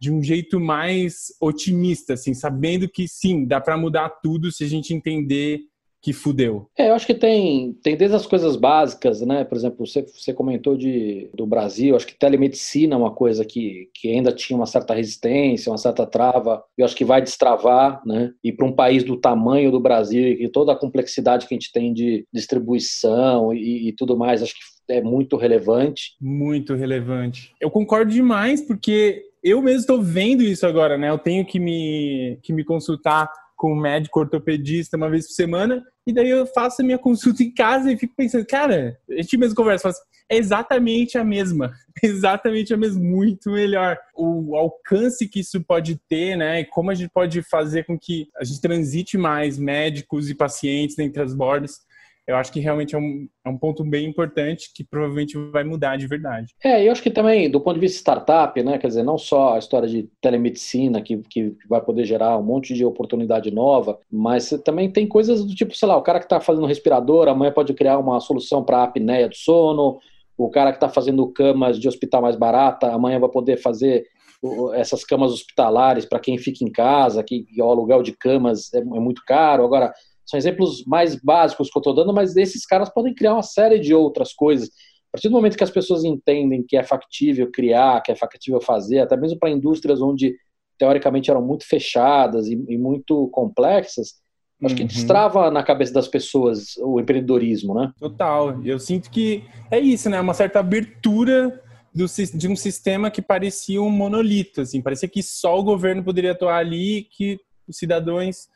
[0.00, 4.68] de um jeito mais otimista, assim, sabendo que sim, dá para mudar tudo se a
[4.68, 5.60] gente entender
[6.04, 6.68] que fudeu?
[6.76, 9.42] É, eu acho que tem, tem desde as coisas básicas, né?
[9.42, 13.88] Por exemplo, você, você comentou de, do Brasil, acho que telemedicina é uma coisa que,
[13.94, 18.34] que ainda tinha uma certa resistência, uma certa trava, eu acho que vai destravar, né?
[18.44, 21.72] E para um país do tamanho do Brasil e toda a complexidade que a gente
[21.72, 26.16] tem de distribuição e, e tudo mais, acho que é muito relevante.
[26.20, 27.54] Muito relevante.
[27.58, 31.08] Eu concordo demais, porque eu mesmo estou vendo isso agora, né?
[31.08, 33.30] Eu tenho que me, que me consultar
[33.64, 37.42] com um médico ortopedista uma vez por semana, e daí eu faço a minha consulta
[37.42, 41.72] em casa e fico pensando, cara, a gente mesmo conversa, assim, é exatamente a mesma,
[42.04, 43.96] exatamente a mesma, muito melhor.
[44.14, 48.28] O alcance que isso pode ter, né, e como a gente pode fazer com que
[48.36, 51.80] a gente transite mais médicos e pacientes entre as bordas,
[52.26, 55.96] eu acho que realmente é um, é um ponto bem importante que provavelmente vai mudar
[55.96, 56.54] de verdade.
[56.62, 59.54] É, eu acho que também, do ponto de vista startup, né, quer dizer, não só
[59.54, 64.50] a história de telemedicina, que, que vai poder gerar um monte de oportunidade nova, mas
[64.64, 67.74] também tem coisas do tipo, sei lá, o cara que está fazendo respirador, amanhã pode
[67.74, 69.98] criar uma solução para a apneia do sono,
[70.36, 74.04] o cara que está fazendo camas de hospital mais barata, amanhã vai poder fazer
[74.74, 78.82] essas camas hospitalares para quem fica em casa, que o aluguel de camas é, é
[78.82, 79.64] muito caro.
[79.64, 79.92] Agora,
[80.26, 83.78] são exemplos mais básicos que eu estou dando, mas esses caras podem criar uma série
[83.78, 84.68] de outras coisas.
[84.68, 88.60] A partir do momento que as pessoas entendem que é factível criar, que é factível
[88.60, 90.34] fazer, até mesmo para indústrias onde
[90.78, 94.14] teoricamente eram muito fechadas e, e muito complexas,
[94.64, 94.88] acho que uhum.
[94.88, 97.92] destrava na cabeça das pessoas o empreendedorismo, né?
[97.98, 98.60] Total.
[98.64, 100.20] Eu sinto que é isso, né?
[100.20, 101.62] Uma certa abertura
[101.94, 106.32] do, de um sistema que parecia um monolito, assim, parecia que só o governo poderia
[106.32, 108.48] atuar ali, que os cidadãos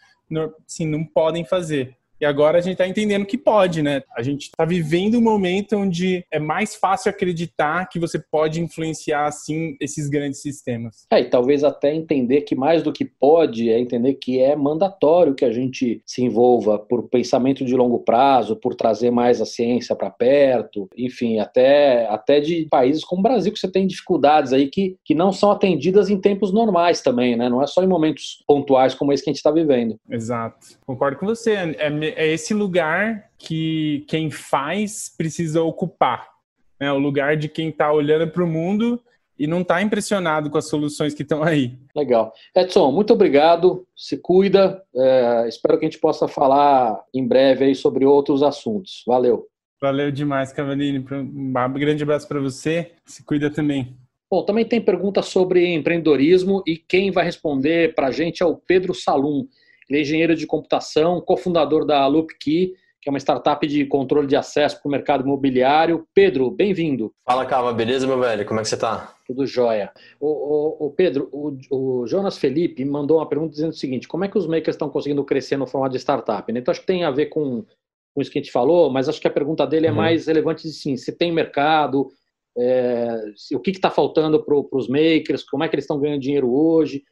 [0.66, 1.96] assim, não podem fazer.
[2.20, 4.02] E agora a gente está entendendo que pode, né?
[4.16, 9.26] A gente está vivendo um momento onde é mais fácil acreditar que você pode influenciar,
[9.26, 11.06] assim, esses grandes sistemas.
[11.10, 15.34] É, e talvez até entender que mais do que pode é entender que é mandatório
[15.34, 19.94] que a gente se envolva por pensamento de longo prazo, por trazer mais a ciência
[19.94, 24.68] para perto, enfim, até, até de países como o Brasil, que você tem dificuldades aí
[24.68, 27.48] que, que não são atendidas em tempos normais também, né?
[27.48, 29.98] Não é só em momentos pontuais como esse que a gente está vivendo.
[30.10, 30.78] Exato.
[30.86, 31.52] Concordo com você.
[31.52, 36.28] É, é esse lugar que quem faz precisa ocupar.
[36.80, 36.92] Né?
[36.92, 39.00] O lugar de quem está olhando para o mundo
[39.38, 41.78] e não está impressionado com as soluções que estão aí.
[41.94, 42.32] Legal.
[42.54, 43.86] Edson, muito obrigado.
[43.96, 44.82] Se cuida.
[44.94, 49.04] É, espero que a gente possa falar em breve aí sobre outros assuntos.
[49.06, 49.46] Valeu.
[49.80, 50.98] Valeu demais, Cavalini.
[50.98, 52.92] Um grande abraço para você.
[53.06, 53.96] Se cuida também.
[54.30, 58.56] Bom, também tem pergunta sobre empreendedorismo e quem vai responder para a gente é o
[58.56, 59.46] Pedro Salum.
[59.88, 64.36] Ele é engenheiro de computação, cofundador da LoopKey, que é uma startup de controle de
[64.36, 66.06] acesso para o mercado imobiliário.
[66.12, 67.12] Pedro, bem-vindo.
[67.24, 68.44] Fala, Cava, beleza, meu velho?
[68.44, 69.14] Como é que você está?
[69.26, 69.90] Tudo jóia.
[70.20, 74.24] O, o, o Pedro, o, o, Jonas Felipe mandou uma pergunta dizendo o seguinte: como
[74.24, 76.50] é que os makers estão conseguindo crescer no formato de startup?
[76.50, 77.64] Então, acho que tem a ver com,
[78.14, 79.96] com isso que a gente falou, mas acho que a pergunta dele é uhum.
[79.96, 82.08] mais relevante de sim, se tem mercado,
[82.58, 83.20] é,
[83.54, 87.04] o que está faltando para os makers, como é que eles estão ganhando dinheiro hoje.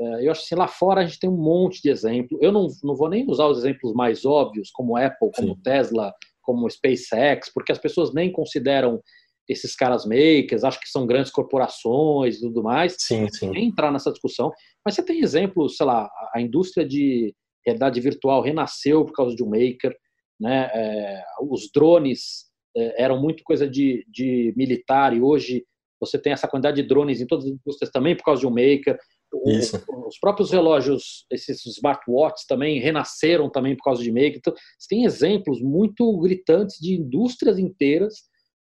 [0.00, 2.38] É, eu acho assim, lá fora a gente tem um monte de exemplo.
[2.40, 5.60] Eu não, não vou nem usar os exemplos mais óbvios, como Apple, como Sim.
[5.62, 9.00] Tesla, como SpaceX, porque as pessoas nem consideram
[9.48, 12.96] esses caras makers, acham que são grandes corporações e tudo mais.
[12.98, 13.50] Sim, sim.
[13.50, 14.50] Nem entrar nessa discussão.
[14.84, 17.34] Mas você tem exemplos, sei lá, a indústria de
[17.64, 19.94] realidade virtual renasceu por causa de um maker.
[20.40, 20.70] né?
[20.74, 25.64] É, os drones é, eram muito coisa de, de militar e hoje
[26.00, 28.50] você tem essa quantidade de drones em todas as indústrias também por causa de um
[28.50, 28.98] maker.
[29.34, 34.36] O, os próprios relógios, esses smartwatches também renasceram também por causa de maker.
[34.36, 38.14] Então, você tem exemplos muito gritantes de indústrias inteiras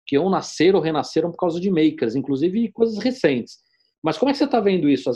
[0.07, 3.59] que ou nasceram ou renasceram por causa de makers, inclusive coisas recentes.
[4.03, 5.11] Mas como é que você está vendo isso?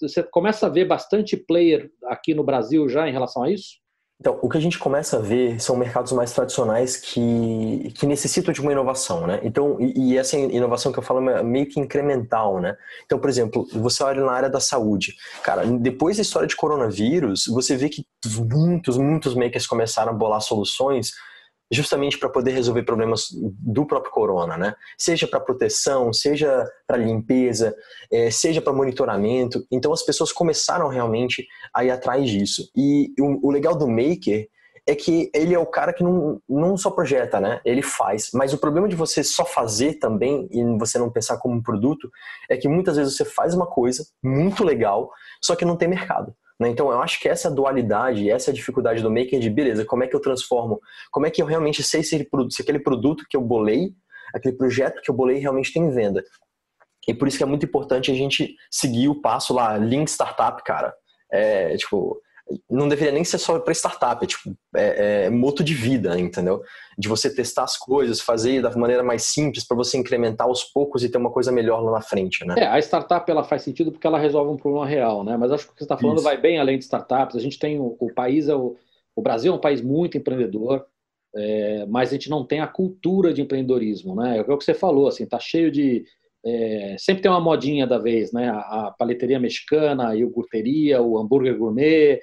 [0.00, 3.81] Você começa a ver bastante player aqui no Brasil já em relação a isso?
[4.22, 8.54] Então, o que a gente começa a ver são mercados mais tradicionais que, que necessitam
[8.54, 9.40] de uma inovação, né?
[9.42, 12.76] Então, e, e, essa inovação que eu falo é meio que incremental, né?
[13.04, 15.16] Então, por exemplo, você olha na área da saúde.
[15.42, 18.06] Cara, depois da história de coronavírus, você vê que
[18.48, 21.10] muitos, muitos makers começaram a bolar soluções
[21.72, 24.74] justamente para poder resolver problemas do próprio corona, né?
[24.98, 27.74] Seja para proteção, seja para limpeza,
[28.10, 29.66] é, seja para monitoramento.
[29.70, 32.70] Então as pessoas começaram realmente a ir atrás disso.
[32.76, 34.46] E o, legal do Maker
[34.86, 37.60] é que ele é o cara que não, não só projeta, né?
[37.64, 38.30] Ele faz.
[38.34, 42.10] Mas o problema de você só fazer também e você não pensar como um produto
[42.50, 45.10] é que muitas vezes você faz uma coisa muito legal,
[45.40, 46.34] só que não tem mercado.
[46.62, 46.68] Né?
[46.68, 50.14] Então, eu acho que essa dualidade, essa dificuldade do maker de, beleza, como é que
[50.14, 53.90] eu transformo, como é que eu realmente sei se, se aquele produto que eu bolei,
[54.32, 56.22] aquele projeto que eu bolei realmente tem venda.
[57.08, 60.62] E por isso que é muito importante a gente seguir o passo lá, Link Startup,
[60.62, 60.94] cara.
[61.32, 62.20] É, tipo,
[62.68, 66.62] não deveria nem ser só para startup, é tipo, é, é, moto de vida, entendeu?
[66.98, 71.02] De você testar as coisas, fazer da maneira mais simples para você incrementar aos poucos
[71.02, 72.54] e ter uma coisa melhor lá na frente, né?
[72.58, 75.36] É, a startup ela faz sentido porque ela resolve um problema real, né?
[75.36, 76.24] Mas acho que o que você está falando Isso.
[76.24, 77.36] vai bem além de startups.
[77.36, 78.76] A gente tem o, o país, é o,
[79.14, 80.84] o, Brasil é um país muito empreendedor,
[81.34, 84.38] é, mas a gente não tem a cultura de empreendedorismo, né?
[84.38, 86.04] É o que você falou, assim, tá cheio de
[86.44, 88.50] é, sempre tem uma modinha da vez, né?
[88.50, 92.20] A, a paleteria mexicana, a iogurteria, o hambúrguer gourmet,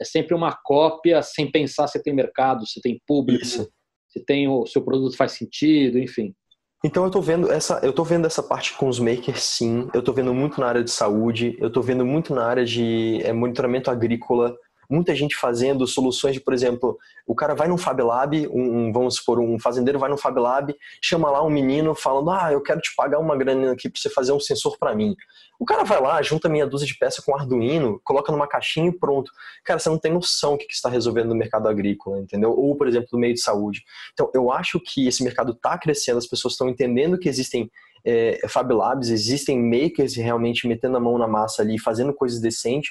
[0.00, 3.70] é sempre uma cópia sem pensar se tem mercado, se tem público, Isso.
[4.08, 6.34] se tem o seu produto faz sentido, enfim.
[6.82, 10.02] Então eu tô vendo essa, eu tô vendo essa parte com os makers sim, eu
[10.02, 13.34] tô vendo muito na área de saúde, eu tô vendo muito na área de é,
[13.34, 14.56] monitoramento agrícola,
[14.90, 19.16] muita gente fazendo soluções de, por exemplo, o cara vai num Fab Lab, um, vamos
[19.16, 22.80] supor, um fazendeiro vai no Fab Lab, chama lá um menino falando, ah, eu quero
[22.80, 25.14] te pagar uma grana aqui para você fazer um sensor para mim.
[25.60, 28.98] O cara vai lá, junta meia dúzia de peças com Arduino, coloca numa caixinha e
[28.98, 29.30] pronto.
[29.64, 32.50] Cara, você não tem noção o que está resolvendo no mercado agrícola, entendeu?
[32.50, 33.84] Ou, por exemplo, no meio de saúde.
[34.12, 37.70] Então, eu acho que esse mercado está crescendo, as pessoas estão entendendo que existem
[38.04, 42.90] é, Fab Labs, existem makers realmente metendo a mão na massa ali, fazendo coisas decentes,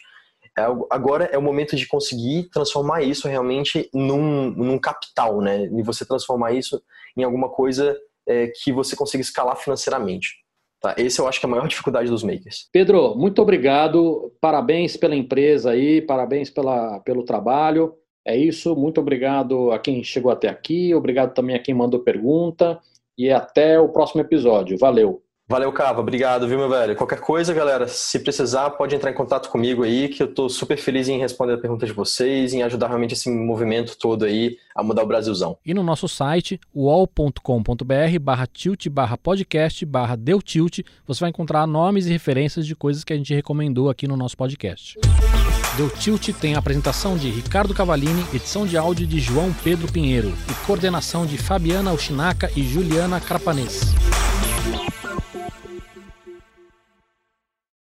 [0.90, 5.66] agora é o momento de conseguir transformar isso realmente num, num capital, né?
[5.66, 6.82] E você transformar isso
[7.16, 7.98] em alguma coisa
[8.28, 10.36] é, que você consiga escalar financeiramente.
[10.82, 10.96] Tá?
[10.98, 12.70] Esse eu acho que é a maior dificuldade dos makers.
[12.72, 14.34] Pedro, muito obrigado.
[14.40, 17.94] Parabéns pela empresa aí, parabéns pela, pelo trabalho.
[18.26, 18.76] É isso.
[18.76, 20.94] Muito obrigado a quem chegou até aqui.
[20.94, 22.80] Obrigado também a quem mandou pergunta.
[23.18, 24.78] E até o próximo episódio.
[24.78, 25.22] Valeu.
[25.52, 26.00] Valeu, Cava.
[26.00, 26.96] Obrigado, viu, meu velho?
[26.96, 30.78] Qualquer coisa, galera, se precisar, pode entrar em contato comigo aí, que eu tô super
[30.78, 34.84] feliz em responder a pergunta de vocês, em ajudar realmente esse movimento todo aí a
[34.84, 35.58] mudar o Brasilzão.
[35.66, 41.66] E no nosso site, uol.com.br barra tilt barra podcast barra deu tilt, você vai encontrar
[41.66, 45.00] nomes e referências de coisas que a gente recomendou aqui no nosso podcast.
[45.78, 50.34] Deu Tilt tem a apresentação de Ricardo Cavalini, edição de áudio de João Pedro Pinheiro
[50.50, 53.96] e coordenação de Fabiana Ushinaka e Juliana Carpanês.